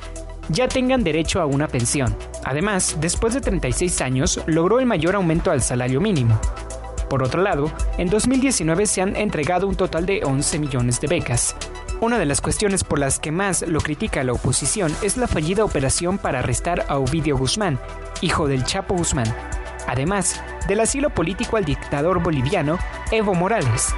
[0.50, 2.16] ya tengan derecho a una pensión.
[2.44, 6.40] Además, después de 36 años, logró el mayor aumento al salario mínimo.
[7.10, 11.56] Por otro lado, en 2019 se han entregado un total de 11 millones de becas.
[12.00, 15.66] Una de las cuestiones por las que más lo critica la oposición es la fallida
[15.66, 17.80] operación para arrestar a Ovidio Guzmán,
[18.22, 19.26] hijo del Chapo Guzmán,
[19.88, 22.78] además del asilo político al dictador boliviano
[23.12, 23.96] Evo Morales.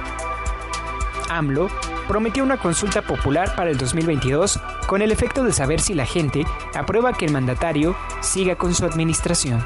[1.28, 1.68] AMLO
[2.08, 6.46] prometió una consulta popular para el 2022 con el efecto de saber si la gente
[6.74, 9.62] aprueba que el mandatario siga con su administración.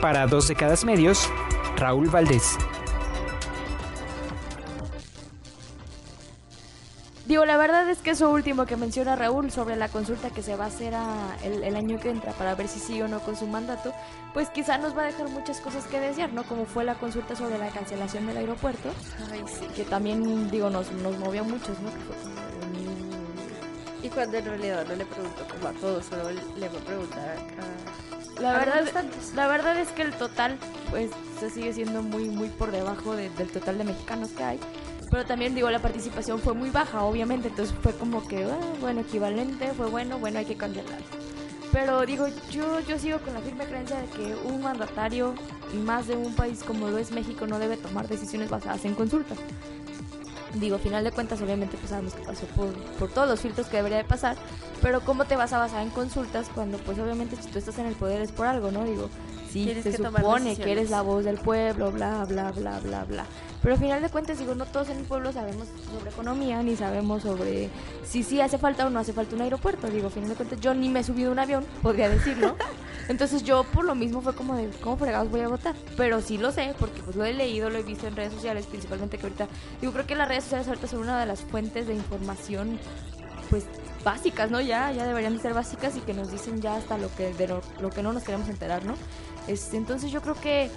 [0.00, 1.30] Para dos décadas medios,
[1.76, 2.58] Raúl Valdés.
[7.30, 10.56] Digo, la verdad es que eso último que menciona Raúl sobre la consulta que se
[10.56, 10.94] va a hacer
[11.44, 13.92] el, año que entra para ver si sigue o no con su mandato,
[14.34, 16.42] pues quizá nos va a dejar muchas cosas que desear, ¿no?
[16.42, 18.90] Como fue la consulta sobre la cancelación del aeropuerto,
[19.76, 21.90] que también, digo, nos, nos movió a muchos, ¿no?
[24.02, 27.28] Y cuando en realidad no le preguntó como a todos, solo le va a preguntar
[27.28, 28.40] a...
[28.42, 29.04] La verdad,
[29.36, 30.58] la verdad es que el total,
[30.90, 34.60] pues, se sigue siendo muy, muy por debajo del total de mexicanos que hay.
[35.10, 39.00] Pero también digo, la participación fue muy baja, obviamente, entonces fue como que, ah, bueno,
[39.00, 41.00] equivalente, fue bueno, bueno, hay que cancelar.
[41.72, 45.34] Pero digo, yo, yo sigo con la firme creencia de que un mandatario,
[45.74, 48.94] y más de un país como lo es México, no debe tomar decisiones basadas en
[48.94, 49.38] consultas.
[50.54, 53.76] Digo, final de cuentas, obviamente, pues sabemos que pasó por, por todos los filtros que
[53.76, 54.36] debería de pasar,
[54.82, 57.86] pero ¿cómo te vas a basar en consultas cuando, pues obviamente, si tú estás en
[57.86, 58.84] el poder es por algo, ¿no?
[58.84, 59.08] Digo,
[59.48, 63.26] sí, se supone que eres la voz del pueblo, bla, bla, bla, bla, bla.
[63.62, 66.76] Pero al final de cuentas, digo, no todos en el pueblo sabemos sobre economía, ni
[66.76, 67.68] sabemos sobre
[68.04, 69.88] si sí hace falta o no hace falta un aeropuerto.
[69.88, 72.56] Digo, al final de cuentas, yo ni me he subido un avión, podría decirlo.
[73.08, 75.74] Entonces yo por lo mismo fue como de, ¿cómo fregados voy a votar?
[75.96, 78.66] Pero sí lo sé, porque pues lo he leído, lo he visto en redes sociales,
[78.66, 79.48] principalmente que ahorita,
[79.80, 82.78] digo, creo que las redes sociales ahorita son una de las fuentes de información,
[83.50, 83.66] pues
[84.04, 84.60] básicas, ¿no?
[84.60, 87.48] Ya, ya deberían de ser básicas y que nos dicen ya hasta lo que, de
[87.48, 88.94] lo, que no nos queremos enterar, ¿no?
[89.46, 90.70] Este, entonces yo creo que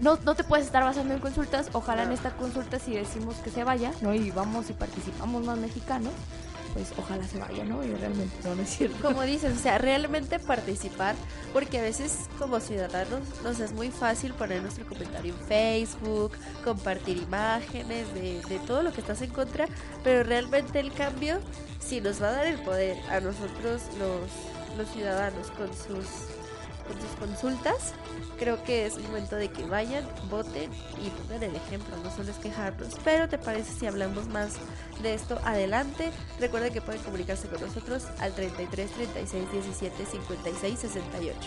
[0.00, 1.68] no, no te puedes estar basando en consultas.
[1.72, 4.14] Ojalá en esta consulta si decimos que se vaya, ¿no?
[4.14, 6.12] Y vamos y participamos más mexicanos,
[6.74, 7.82] pues ojalá se vaya, ¿no?
[7.84, 9.02] Y realmente no, no es cierto.
[9.02, 11.14] Como dices, o sea, realmente participar,
[11.52, 16.32] porque a veces como ciudadanos nos es muy fácil poner nuestro comentario en Facebook,
[16.64, 19.66] compartir imágenes de, de todo lo que estás en contra,
[20.04, 21.40] pero realmente el cambio,
[21.80, 26.06] si nos va a dar el poder a nosotros los, los ciudadanos con sus
[26.88, 27.92] con sus consultas,
[28.38, 30.70] creo que es el momento de que vayan, voten
[31.04, 32.94] y pongan el ejemplo, no solo es quejarnos.
[33.04, 34.54] Pero te parece si hablamos más
[35.02, 41.38] de esto adelante, recuerden que pueden comunicarse con nosotros al 33 36 17 56 68.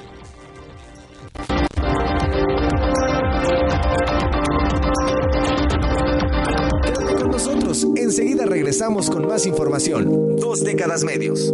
[6.84, 10.36] Quédate con nosotros, enseguida regresamos con más información.
[10.38, 11.54] Dos décadas medios.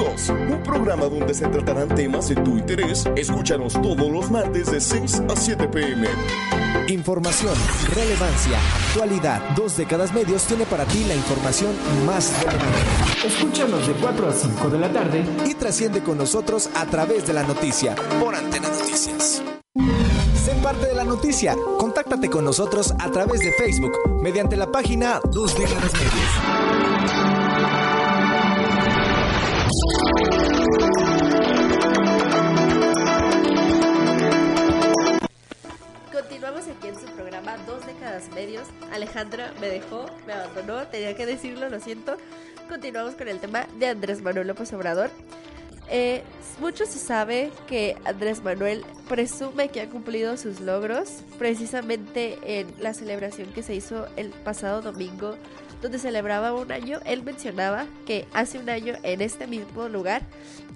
[0.00, 3.06] Un programa donde se tratarán temas de tu interés.
[3.16, 6.08] Escúchanos todos los martes de 6 a 7 pm.
[6.88, 7.52] Información,
[7.94, 8.58] relevancia,
[8.88, 9.42] actualidad.
[9.54, 11.72] Dos décadas medios tiene para ti la información
[12.06, 13.26] más relevante.
[13.26, 17.34] Escúchanos de 4 a 5 de la tarde y trasciende con nosotros a través de
[17.34, 19.42] la noticia por Antena Noticias.
[20.34, 21.54] Sé parte de la noticia.
[21.78, 27.39] Contáctate con nosotros a través de Facebook mediante la página Dos décadas medios.
[36.70, 38.68] Aquí en su programa Dos décadas medios.
[38.92, 42.16] Alejandra me dejó, me abandonó, tenía que decirlo, lo siento.
[42.68, 45.10] Continuamos con el tema de Andrés Manuel López Obrador.
[45.90, 46.22] Eh,
[46.60, 52.94] mucho se sabe que Andrés Manuel presume que ha cumplido sus logros precisamente en la
[52.94, 55.36] celebración que se hizo el pasado domingo
[55.82, 60.22] donde celebraba un año, él mencionaba que hace un año en este mismo lugar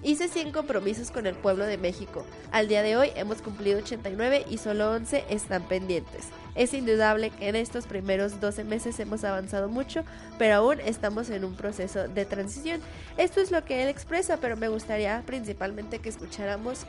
[0.03, 2.25] hice 100 compromisos con el pueblo de México.
[2.51, 6.29] Al día de hoy hemos cumplido 89 y solo 11 están pendientes.
[6.55, 10.03] Es indudable que en estos primeros 12 meses hemos avanzado mucho,
[10.37, 12.79] pero aún estamos en un proceso de transición.
[13.17, 16.85] Esto es lo que él expresa, pero me gustaría principalmente que escucháramos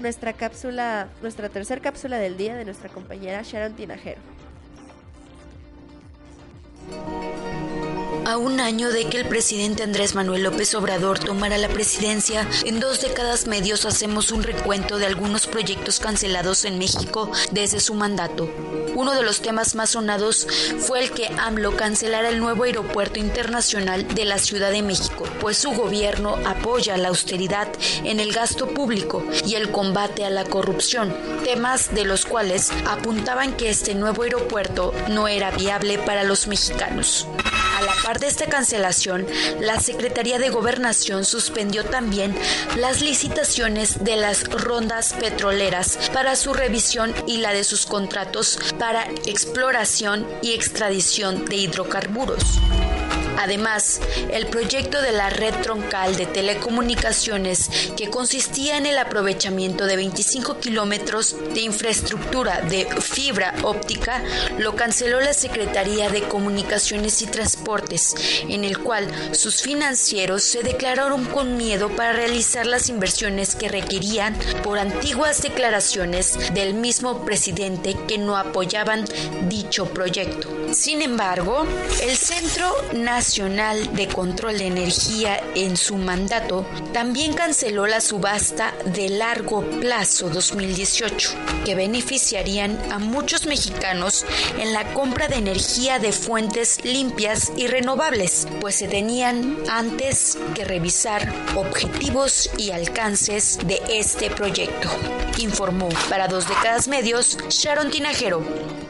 [0.00, 4.20] nuestra cápsula, nuestra tercera cápsula del día de nuestra compañera Sharon Tinajero.
[8.24, 12.78] A un año de que el presidente Andrés Manuel López Obrador tomara la presidencia, en
[12.78, 18.48] dos décadas medios hacemos un recuento de algunos proyectos cancelados en México desde su mandato.
[18.94, 20.46] Uno de los temas más sonados
[20.78, 25.58] fue el que AMLO cancelara el nuevo aeropuerto internacional de la Ciudad de México, pues
[25.58, 27.68] su gobierno apoya la austeridad
[28.04, 33.54] en el gasto público y el combate a la corrupción, temas de los cuales apuntaban
[33.56, 37.26] que este nuevo aeropuerto no era viable para los mexicanos.
[37.82, 39.26] A la par de esta cancelación,
[39.58, 42.32] la Secretaría de Gobernación suspendió también
[42.76, 49.04] las licitaciones de las rondas petroleras para su revisión y la de sus contratos para
[49.26, 52.60] exploración y extradición de hidrocarburos.
[53.38, 54.00] Además,
[54.32, 60.58] el proyecto de la red troncal de telecomunicaciones, que consistía en el aprovechamiento de 25
[60.58, 64.22] kilómetros de infraestructura de fibra óptica,
[64.58, 68.14] lo canceló la Secretaría de Comunicaciones y Transportes,
[68.48, 74.36] en el cual sus financieros se declararon con miedo para realizar las inversiones que requerían
[74.62, 79.04] por antiguas declaraciones del mismo presidente que no apoyaban
[79.48, 80.48] dicho proyecto.
[80.72, 81.66] Sin embargo,
[82.02, 89.10] el Centro Nacional de Control de Energía en su mandato también canceló la subasta de
[89.10, 91.30] largo plazo 2018,
[91.64, 94.26] que beneficiarían a muchos mexicanos
[94.58, 100.64] en la compra de energía de fuentes limpias y renovables, pues se tenían antes que
[100.64, 104.90] revisar objetivos y alcances de este proyecto.
[105.38, 108.81] Informó para dos décadas medios Sharon Tinajero.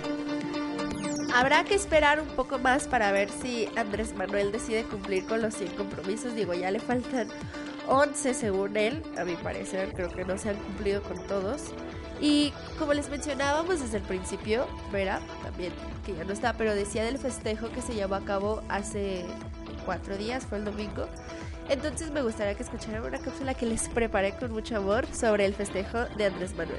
[1.35, 5.55] Habrá que esperar un poco más para ver si Andrés Manuel decide cumplir con los
[5.55, 6.35] 100 compromisos.
[6.35, 7.29] Digo, ya le faltan
[7.89, 11.73] 11 según él, a mi parecer, creo que no se han cumplido con todos.
[12.21, 15.73] Y como les mencionábamos desde el principio, Vera, también,
[16.05, 19.25] que ya no está, pero decía del festejo que se llevó a cabo hace
[19.87, 21.09] cuatro días, fue el domingo.
[21.69, 25.55] Entonces me gustaría que escucharan una cápsula que les preparé con mucho amor sobre el
[25.55, 26.79] festejo de Andrés Manuel.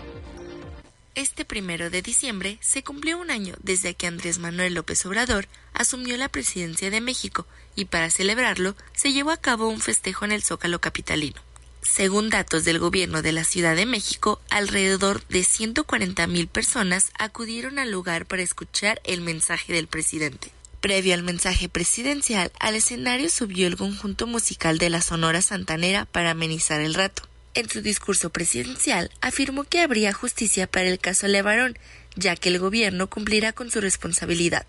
[1.15, 6.17] Este primero de diciembre se cumplió un año desde que Andrés Manuel López Obrador asumió
[6.17, 7.45] la presidencia de México
[7.75, 11.39] y para celebrarlo se llevó a cabo un festejo en el Zócalo capitalino.
[11.83, 17.77] Según datos del gobierno de la Ciudad de México, alrededor de 140 mil personas acudieron
[17.77, 20.51] al lugar para escuchar el mensaje del presidente.
[20.81, 26.31] Previo al mensaje presidencial, al escenario subió el conjunto musical de la Sonora Santanera para
[26.31, 27.23] amenizar el rato.
[27.55, 31.77] En su discurso presidencial afirmó que habría justicia para el caso Levarón,
[32.15, 34.65] ya que el gobierno cumplirá con su responsabilidad.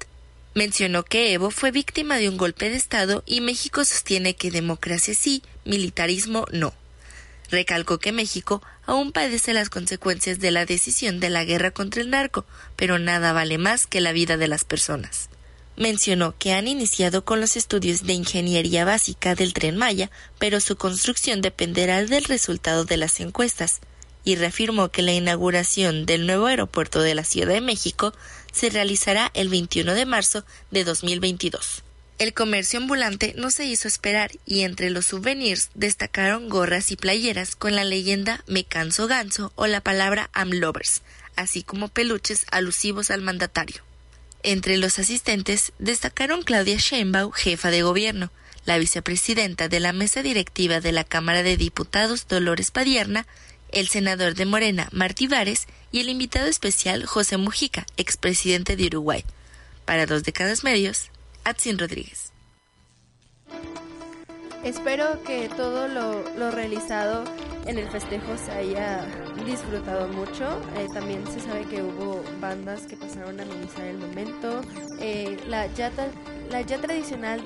[0.55, 5.14] Mencionó que Evo fue víctima de un golpe de Estado y México sostiene que democracia
[5.14, 6.74] sí, militarismo no.
[7.51, 12.11] Recalcó que México aún padece las consecuencias de la decisión de la guerra contra el
[12.11, 12.45] narco,
[12.76, 15.28] pero nada vale más que la vida de las personas.
[15.77, 20.77] Mencionó que han iniciado con los estudios de ingeniería básica del tren Maya, pero su
[20.77, 23.81] construcción dependerá del resultado de las encuestas,
[24.25, 28.14] y reafirmó que la inauguración del nuevo aeropuerto de la Ciudad de México
[28.53, 31.83] se realizará el 21 de marzo de 2022.
[32.18, 37.57] El comercio ambulante no se hizo esperar y entre los souvenirs destacaron gorras y playeras
[37.57, 41.03] con la leyenda Me canso ganso o la palabra I'm lovers,
[41.35, 43.83] así como peluches alusivos al mandatario.
[44.47, 48.30] Entre los asistentes destacaron Claudia Sheinbaum, jefa de gobierno,
[48.66, 53.26] la vicepresidenta de la mesa directiva de la Cámara de Diputados Dolores Padierna,
[53.72, 59.24] el senador de Morena Martí Vares y el invitado especial José Mujica, expresidente de Uruguay.
[59.86, 61.09] Para dos décadas medios,
[61.45, 62.34] Atsin Rodríguez.
[64.64, 67.24] Espero que todo lo, realizado
[67.66, 69.06] en el festejo se haya
[69.44, 70.58] disfrutado mucho.
[70.78, 74.62] Eh, también se sabe que hubo bandas que pasaron a amenizar el momento.
[75.00, 75.90] Eh, la ya
[76.80, 77.42] tradicional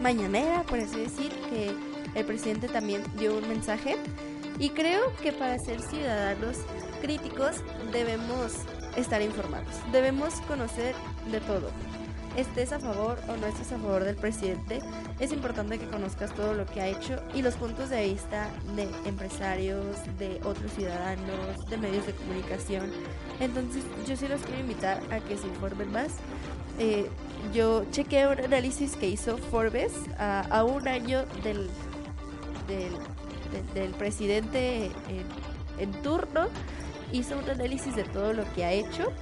[0.00, 1.72] mañanera, por así decir, que
[2.14, 3.96] el presidente también dio un mensaje.
[4.58, 6.56] Y creo que para ser ciudadanos
[7.02, 7.56] críticos
[7.92, 8.54] debemos
[8.96, 9.74] estar informados.
[9.92, 10.94] Debemos conocer
[11.30, 11.70] de todo
[12.36, 14.80] estés a favor o no estés a favor del presidente,
[15.20, 18.88] es importante que conozcas todo lo que ha hecho y los puntos de vista de
[19.06, 22.90] empresarios, de otros ciudadanos, de medios de comunicación.
[23.40, 26.12] Entonces yo sí los quiero invitar a que se informen más.
[26.78, 27.08] Eh,
[27.54, 31.68] yo chequé un análisis que hizo Forbes a, un año del,
[33.74, 34.92] del, presidente en,
[35.78, 36.48] en turno.
[37.12, 39.12] Hizo un análisis de todo lo que ha hecho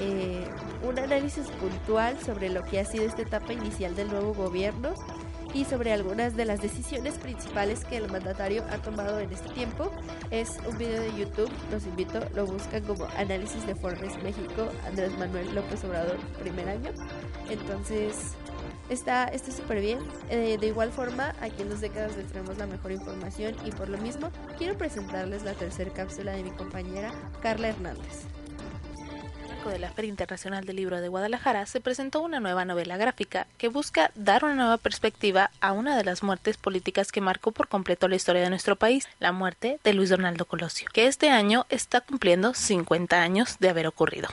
[0.00, 0.44] eh,
[0.82, 4.94] un análisis puntual sobre lo que ha sido esta etapa inicial del nuevo gobierno
[5.54, 9.90] y sobre algunas de las decisiones principales que el mandatario ha tomado en este tiempo.
[10.30, 15.16] Es un video de YouTube, los invito, lo buscan como Análisis de Forbes México, Andrés
[15.18, 16.90] Manuel López Obrador, primer año.
[17.50, 18.32] Entonces,
[18.88, 19.98] está súper bien.
[20.30, 23.88] Eh, de igual forma, aquí en dos décadas les traemos la mejor información y por
[23.88, 27.12] lo mismo quiero presentarles la tercera cápsula de mi compañera
[27.42, 28.26] Carla Hernández
[29.70, 33.68] de la Feria Internacional del Libro de Guadalajara se presentó una nueva novela gráfica que
[33.68, 38.08] busca dar una nueva perspectiva a una de las muertes políticas que marcó por completo
[38.08, 42.00] la historia de nuestro país, la muerte de Luis Donaldo Colosio, que este año está
[42.00, 44.28] cumpliendo 50 años de haber ocurrido.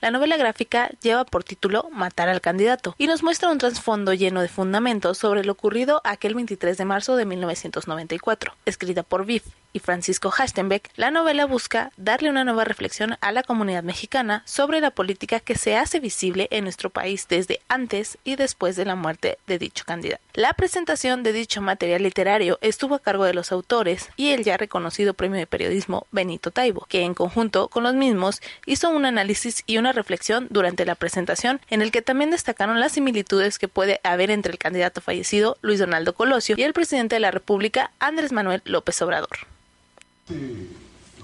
[0.00, 4.40] La novela gráfica lleva por título Matar al candidato y nos muestra un trasfondo lleno
[4.40, 9.42] de fundamentos sobre lo ocurrido aquel 23 de marzo de 1994, escrita por Viv
[9.72, 14.80] y Francisco Hastenbeck, la novela busca darle una nueva reflexión a la comunidad mexicana sobre
[14.80, 18.96] la política que se hace visible en nuestro país desde antes y después de la
[18.96, 20.22] muerte de dicho candidato.
[20.34, 24.56] La presentación de dicho material literario estuvo a cargo de los autores y el ya
[24.56, 29.62] reconocido premio de periodismo Benito Taibo, que en conjunto con los mismos hizo un análisis
[29.66, 34.00] y una reflexión durante la presentación en el que también destacaron las similitudes que puede
[34.04, 38.32] haber entre el candidato fallecido Luis Donaldo Colosio y el presidente de la República Andrés
[38.32, 39.38] Manuel López Obrador.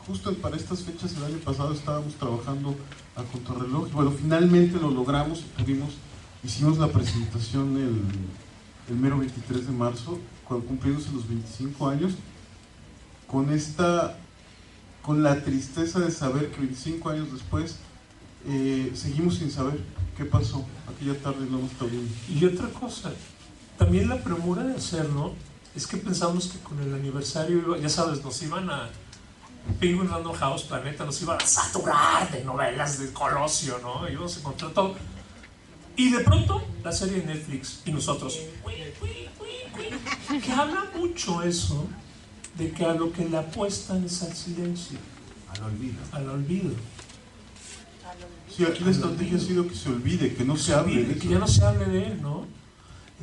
[0.06, 2.76] Justo para estas fechas el año pasado estábamos trabajando
[3.16, 5.94] a contrarreloj bueno, finalmente lo logramos pudimos,
[6.44, 8.02] hicimos la presentación el,
[8.88, 12.12] el mero 23 de marzo, cuando cumplimos los 25 años,
[13.26, 14.16] con esta,
[15.02, 17.76] con la tristeza de saber que 25 años después
[18.49, 19.80] eh, seguimos sin saber
[20.16, 22.12] qué pasó aquella tarde no hemos viendo.
[22.28, 23.12] Y otra cosa,
[23.78, 25.34] también la premura de hacerlo
[25.74, 28.88] es que pensamos que con el aniversario, ya sabes, nos iban a.
[29.80, 34.09] Penguin Random House Planeta nos iban a saturar de novelas de Colosio, ¿no?
[34.09, 34.94] Íbamos a encontrar todo.
[35.97, 38.38] Y de pronto, la serie de Netflix y nosotros.
[40.44, 41.84] Que habla mucho eso
[42.57, 44.99] de que a lo que le apuestan es al silencio.
[45.49, 45.97] Al olvido.
[46.12, 46.70] Al olvido.
[48.54, 51.28] Sí, aquí la estrategia ha sido que se olvide, que no se, hable de Que
[51.28, 52.46] ya no se hable de él, ¿no?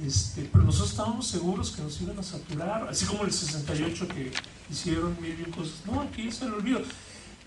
[0.06, 4.32] Este, pero nosotros estábamos seguros que nos iban a saturar, así como el 68 que
[4.70, 5.76] hicieron mil y cosas.
[5.86, 6.82] No, aquí se lo olvido.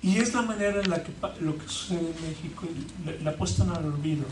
[0.02, 2.66] Y es la manera en la que lo que sucede en México,
[3.04, 4.24] le, apuestan al olvido.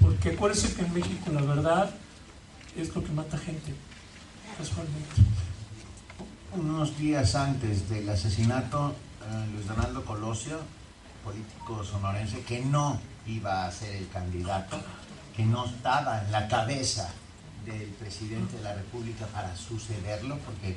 [0.00, 1.94] Porque acuérdense que en México la verdad
[2.76, 3.74] es lo que mata gente,
[4.56, 5.10] casualmente.
[6.54, 10.58] Unos días antes del asesinato, eh, Luis Donaldo Colosio,
[11.24, 14.80] político sonorense, que no iba a ser el candidato,
[15.36, 17.08] que no estaba en la cabeza
[17.64, 20.76] del presidente de la República para sucederlo, porque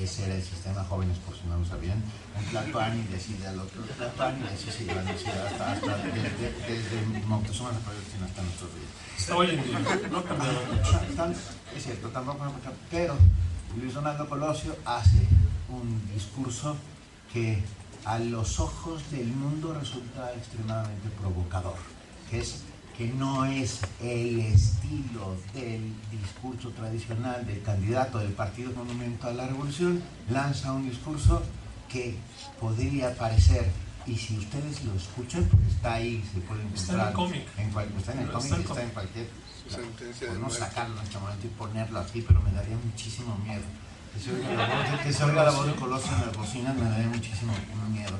[0.00, 2.02] ese era el sistema jóvenes, por si no lo sabían.
[2.36, 7.70] Un Tlatuani decide al otro Tlatuani y así se iban hasta, hasta desde, desde Moctezuma
[7.70, 8.90] hasta nuestros días.
[9.18, 9.78] Está hoy en día,
[10.10, 11.34] no ha cambiado mucho.
[11.76, 12.52] Es cierto, tampoco
[12.90, 13.16] pero
[13.80, 15.26] Luis Donaldo Colosio hace
[15.68, 16.76] un discurso
[17.32, 17.62] que
[18.04, 21.76] a los ojos del mundo resulta extremadamente provocador,
[22.30, 22.62] que es
[22.96, 29.46] que no es el estilo del discurso tradicional del candidato del Partido Monumento a la
[29.48, 30.00] Revolución,
[30.30, 31.42] lanza un discurso
[31.88, 32.16] que
[32.60, 33.68] podría parecer,
[34.06, 36.78] y si ustedes lo escuchan, porque está ahí, se puede encontrar.
[36.78, 37.46] Está en el cómic.
[37.58, 38.92] En cual, está en el cómic, Está en está en cómic.
[38.94, 39.26] cualquier.
[39.64, 40.66] Sentencia de Podemos muerte.
[40.66, 43.62] sacarlo en este momento y ponerlo aquí, pero me daría muchísimo miedo.
[44.14, 46.76] Que se oiga la voz, que se oiga la voz de Colosio en las bocinas
[46.76, 47.52] me daría muchísimo
[47.90, 48.12] miedo.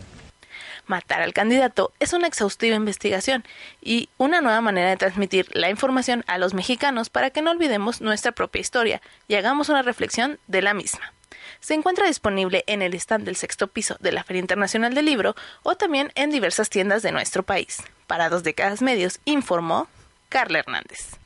[0.86, 3.44] Matar al candidato es una exhaustiva investigación
[3.80, 8.00] y una nueva manera de transmitir la información a los mexicanos para que no olvidemos
[8.00, 11.12] nuestra propia historia y hagamos una reflexión de la misma.
[11.60, 15.34] Se encuentra disponible en el stand del sexto piso de la Feria Internacional del Libro
[15.62, 17.82] o también en diversas tiendas de nuestro país.
[18.06, 19.88] Para dos décadas medios, informó
[20.28, 21.16] Carla Hernández.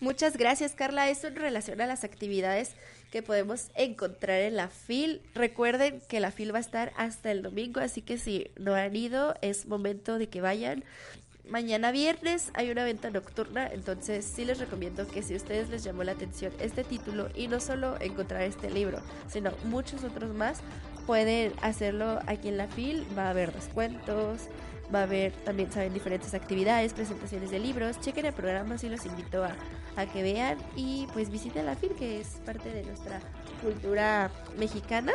[0.00, 1.08] Muchas gracias, Carla.
[1.08, 2.74] Esto en relación a las actividades
[3.12, 5.20] que podemos encontrar en la FIL.
[5.34, 8.96] Recuerden que la FIL va a estar hasta el domingo, así que si no han
[8.96, 10.82] ido, es momento de que vayan.
[11.46, 15.84] Mañana viernes hay una venta nocturna, entonces sí les recomiendo que si a ustedes les
[15.84, 20.60] llamó la atención este título y no solo encontrar este libro, sino muchos otros más,
[21.06, 23.06] pueden hacerlo aquí en la FIL.
[23.18, 24.48] Va a haber descuentos,
[24.92, 28.00] va a haber también, saben, diferentes actividades, presentaciones de libros.
[28.00, 29.56] Chequen el programa, sí los invito a,
[29.96, 33.20] a que vean y pues visiten la FIL, que es parte de nuestra
[33.62, 35.12] cultura mexicana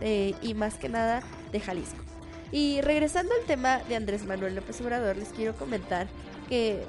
[0.00, 2.02] eh, y más que nada de Jalisco.
[2.52, 6.06] Y regresando al tema de Andrés Manuel López Obrador, les quiero comentar
[6.48, 6.84] que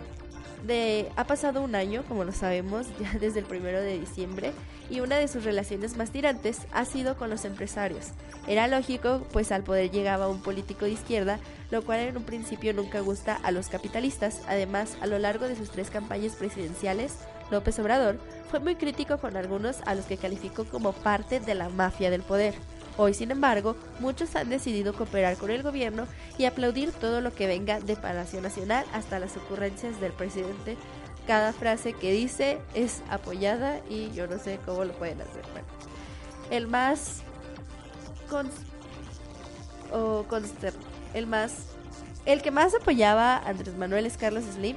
[0.66, 4.54] de, ha pasado un año, como lo sabemos, ya desde el primero de diciembre,
[4.90, 8.08] y una de sus relaciones más tirantes ha sido con los empresarios.
[8.48, 11.40] Era lógico, pues al poder llegaba un político de izquierda,
[11.72, 14.42] lo cual en un principio nunca gusta a los capitalistas.
[14.48, 17.16] Además, a lo largo de sus tres campañas presidenciales,
[17.52, 18.20] López Obrador
[18.50, 22.22] fue muy crítico con algunos a los que calificó como parte de la mafia del
[22.22, 22.56] poder.
[23.00, 26.08] Hoy, sin embargo, muchos han decidido cooperar con el gobierno
[26.38, 30.78] y aplaudir todo lo que venga de Palacio Nacional hasta las ocurrencias del presidente.
[31.28, 35.44] Cada frase que dice es apoyada y yo no sé cómo lo pueden hacer.
[35.52, 35.68] Bueno,
[36.50, 37.22] el más
[39.92, 40.74] o conster-
[41.14, 41.54] el más
[42.26, 44.76] el que más apoyaba a Andrés Manuel es Carlos Slim,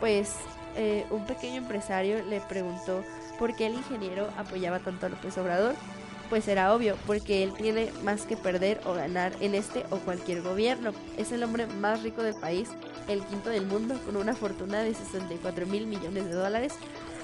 [0.00, 0.32] pues
[0.76, 3.04] eh, un pequeño empresario le preguntó
[3.38, 5.74] por qué el ingeniero apoyaba tanto a López Obrador.
[6.28, 10.42] Pues era obvio, porque él tiene más que perder o ganar en este o cualquier
[10.42, 10.92] gobierno.
[11.16, 12.68] Es el hombre más rico del país,
[13.08, 16.74] el quinto del mundo, con una fortuna de 64 mil millones de dólares.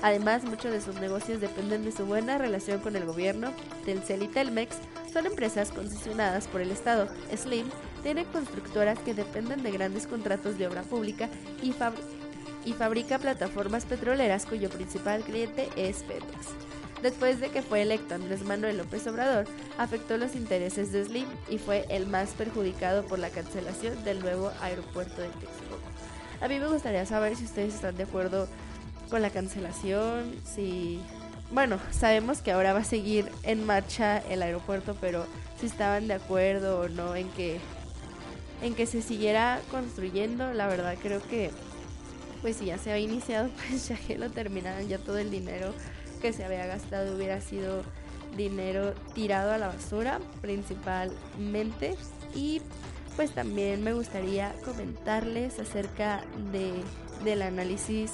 [0.03, 3.53] Además, muchos de sus negocios dependen de su buena relación con el gobierno.
[3.85, 4.77] Telcel y Telmex
[5.13, 7.09] son empresas concesionadas por el Estado.
[7.35, 7.67] Slim
[8.03, 11.31] tiene constructoras que dependen de grandes contratos de obra pública
[11.63, 11.95] y, fab-
[12.67, 16.49] y fabrica plataformas petroleras cuyo principal cliente es Pemex.
[17.03, 19.47] Después de que fue electo Andrés Manuel López Obrador,
[19.79, 24.51] afectó los intereses de Slim y fue el más perjudicado por la cancelación del nuevo
[24.63, 25.74] aeropuerto de Texcoco.
[26.41, 28.49] A mí me gustaría saber si ustedes están de acuerdo
[29.11, 31.01] con la cancelación, si...
[31.51, 35.27] Bueno, sabemos que ahora va a seguir en marcha el aeropuerto, pero
[35.61, 37.61] si estaban de acuerdo o no en que
[38.63, 41.51] en que se siguiera construyendo, la verdad creo que
[42.41, 45.73] pues si ya se había iniciado, pues ya que lo terminaran, ya todo el dinero
[46.21, 47.83] que se había gastado hubiera sido
[48.37, 51.97] dinero tirado a la basura principalmente.
[52.35, 52.61] Y
[53.17, 56.73] pues también me gustaría comentarles acerca de,
[57.25, 58.13] del análisis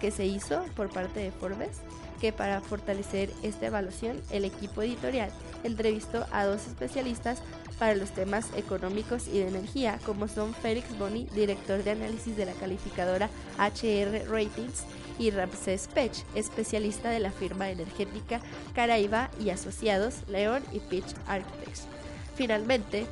[0.00, 1.80] que se hizo por parte de Forbes
[2.20, 5.30] que para fortalecer esta evaluación el equipo editorial
[5.64, 7.42] entrevistó a dos especialistas
[7.78, 12.46] para los temas económicos y de energía, como son Félix Boni, director de análisis de
[12.46, 13.28] la calificadora
[13.58, 14.84] HR Ratings,
[15.18, 18.40] y Ramsés Pech, especialista de la firma energética
[18.74, 21.86] Caraiba y Asociados León y Pitch Architects.
[22.34, 23.06] Finalmente,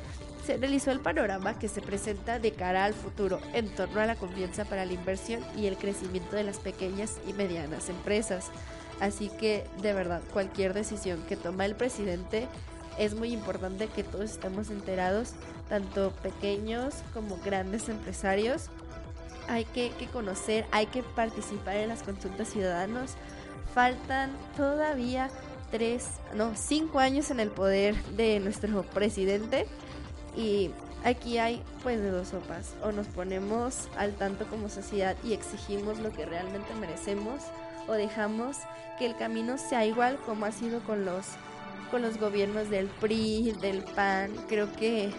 [0.45, 4.15] se analizó el panorama que se presenta de cara al futuro en torno a la
[4.15, 8.51] confianza para la inversión y el crecimiento de las pequeñas y medianas empresas.
[8.99, 12.47] Así que, de verdad, cualquier decisión que toma el presidente
[12.99, 15.33] es muy importante que todos estemos enterados,
[15.67, 18.69] tanto pequeños como grandes empresarios.
[19.47, 23.13] Hay que, que conocer, hay que participar en las consultas ciudadanos.
[23.73, 25.29] Faltan todavía
[25.71, 29.67] tres, no, cinco años en el poder de nuestro presidente
[30.35, 30.71] y
[31.03, 32.73] aquí hay pues de dos sopas.
[32.83, 37.41] O nos ponemos al tanto como sociedad y exigimos lo que realmente merecemos
[37.87, 38.57] o dejamos
[38.97, 41.25] que el camino sea igual como ha sido con los
[41.91, 44.31] con los gobiernos del PRI, del PAN.
[44.47, 45.11] Creo que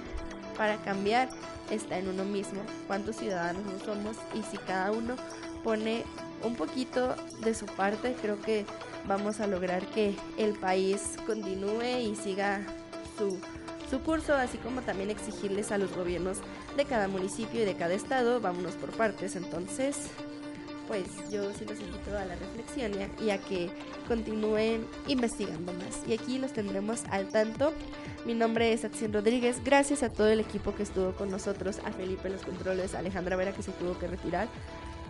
[0.56, 1.28] para cambiar
[1.70, 5.16] está en uno mismo, cuántos ciudadanos no somos y si cada uno
[5.62, 6.04] pone
[6.42, 8.66] un poquito de su parte, creo que
[9.06, 12.60] vamos a lograr que el país continúe y siga
[13.18, 13.38] su,
[13.90, 16.38] su curso, así como también exigirles a los gobiernos
[16.76, 20.10] de cada municipio y de cada estado, vámonos por partes, entonces
[20.86, 23.70] pues yo sí los invito a la reflexión y a, que
[24.08, 26.02] continúen investigando más.
[26.06, 27.72] Y aquí los tendremos al tanto.
[28.24, 29.62] Mi nombre es Acción Rodríguez.
[29.64, 33.36] Gracias a todo el equipo que estuvo con nosotros, a Felipe los controles, a Alejandra
[33.36, 34.48] Vera que se tuvo que retirar,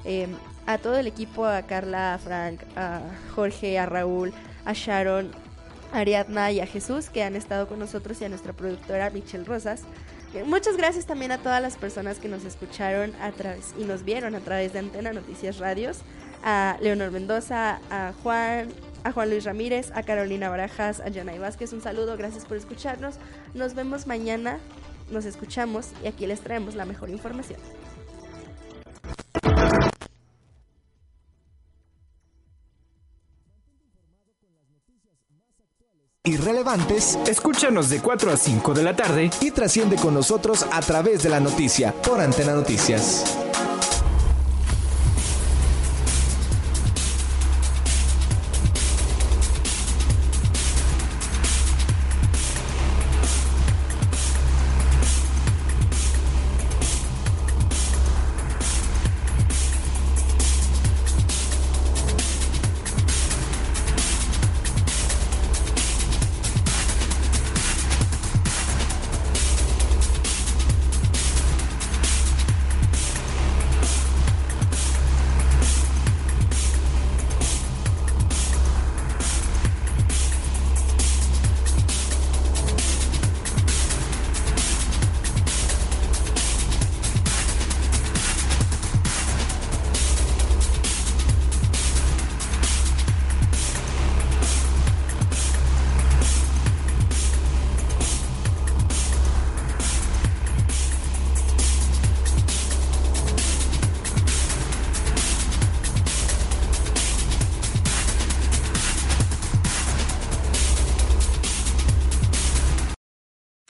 [0.04, 0.34] em,
[0.66, 3.02] a todo el equipo, a Carla, a Frank, a
[3.34, 4.32] Jorge, a Raúl,
[4.64, 5.30] a Sharon,
[5.92, 9.82] Ariadna y a Jesús que han estado con nosotros y a nuestra productora Michelle Rosas.
[10.44, 14.34] Muchas gracias también a todas las personas que nos escucharon a través y nos vieron
[14.34, 16.00] a través de Antena Noticias Radios,
[16.44, 18.68] a Leonor Mendoza, a Juan,
[19.04, 23.14] a Juan Luis Ramírez, a Carolina Barajas, a Janay Vázquez, un saludo, gracias por escucharnos.
[23.54, 24.58] Nos vemos mañana,
[25.10, 27.58] nos escuchamos y aquí les traemos la mejor información.
[36.26, 41.22] Irrelevantes, escúchanos de 4 a 5 de la tarde y trasciende con nosotros a través
[41.22, 43.45] de la noticia por Antena Noticias.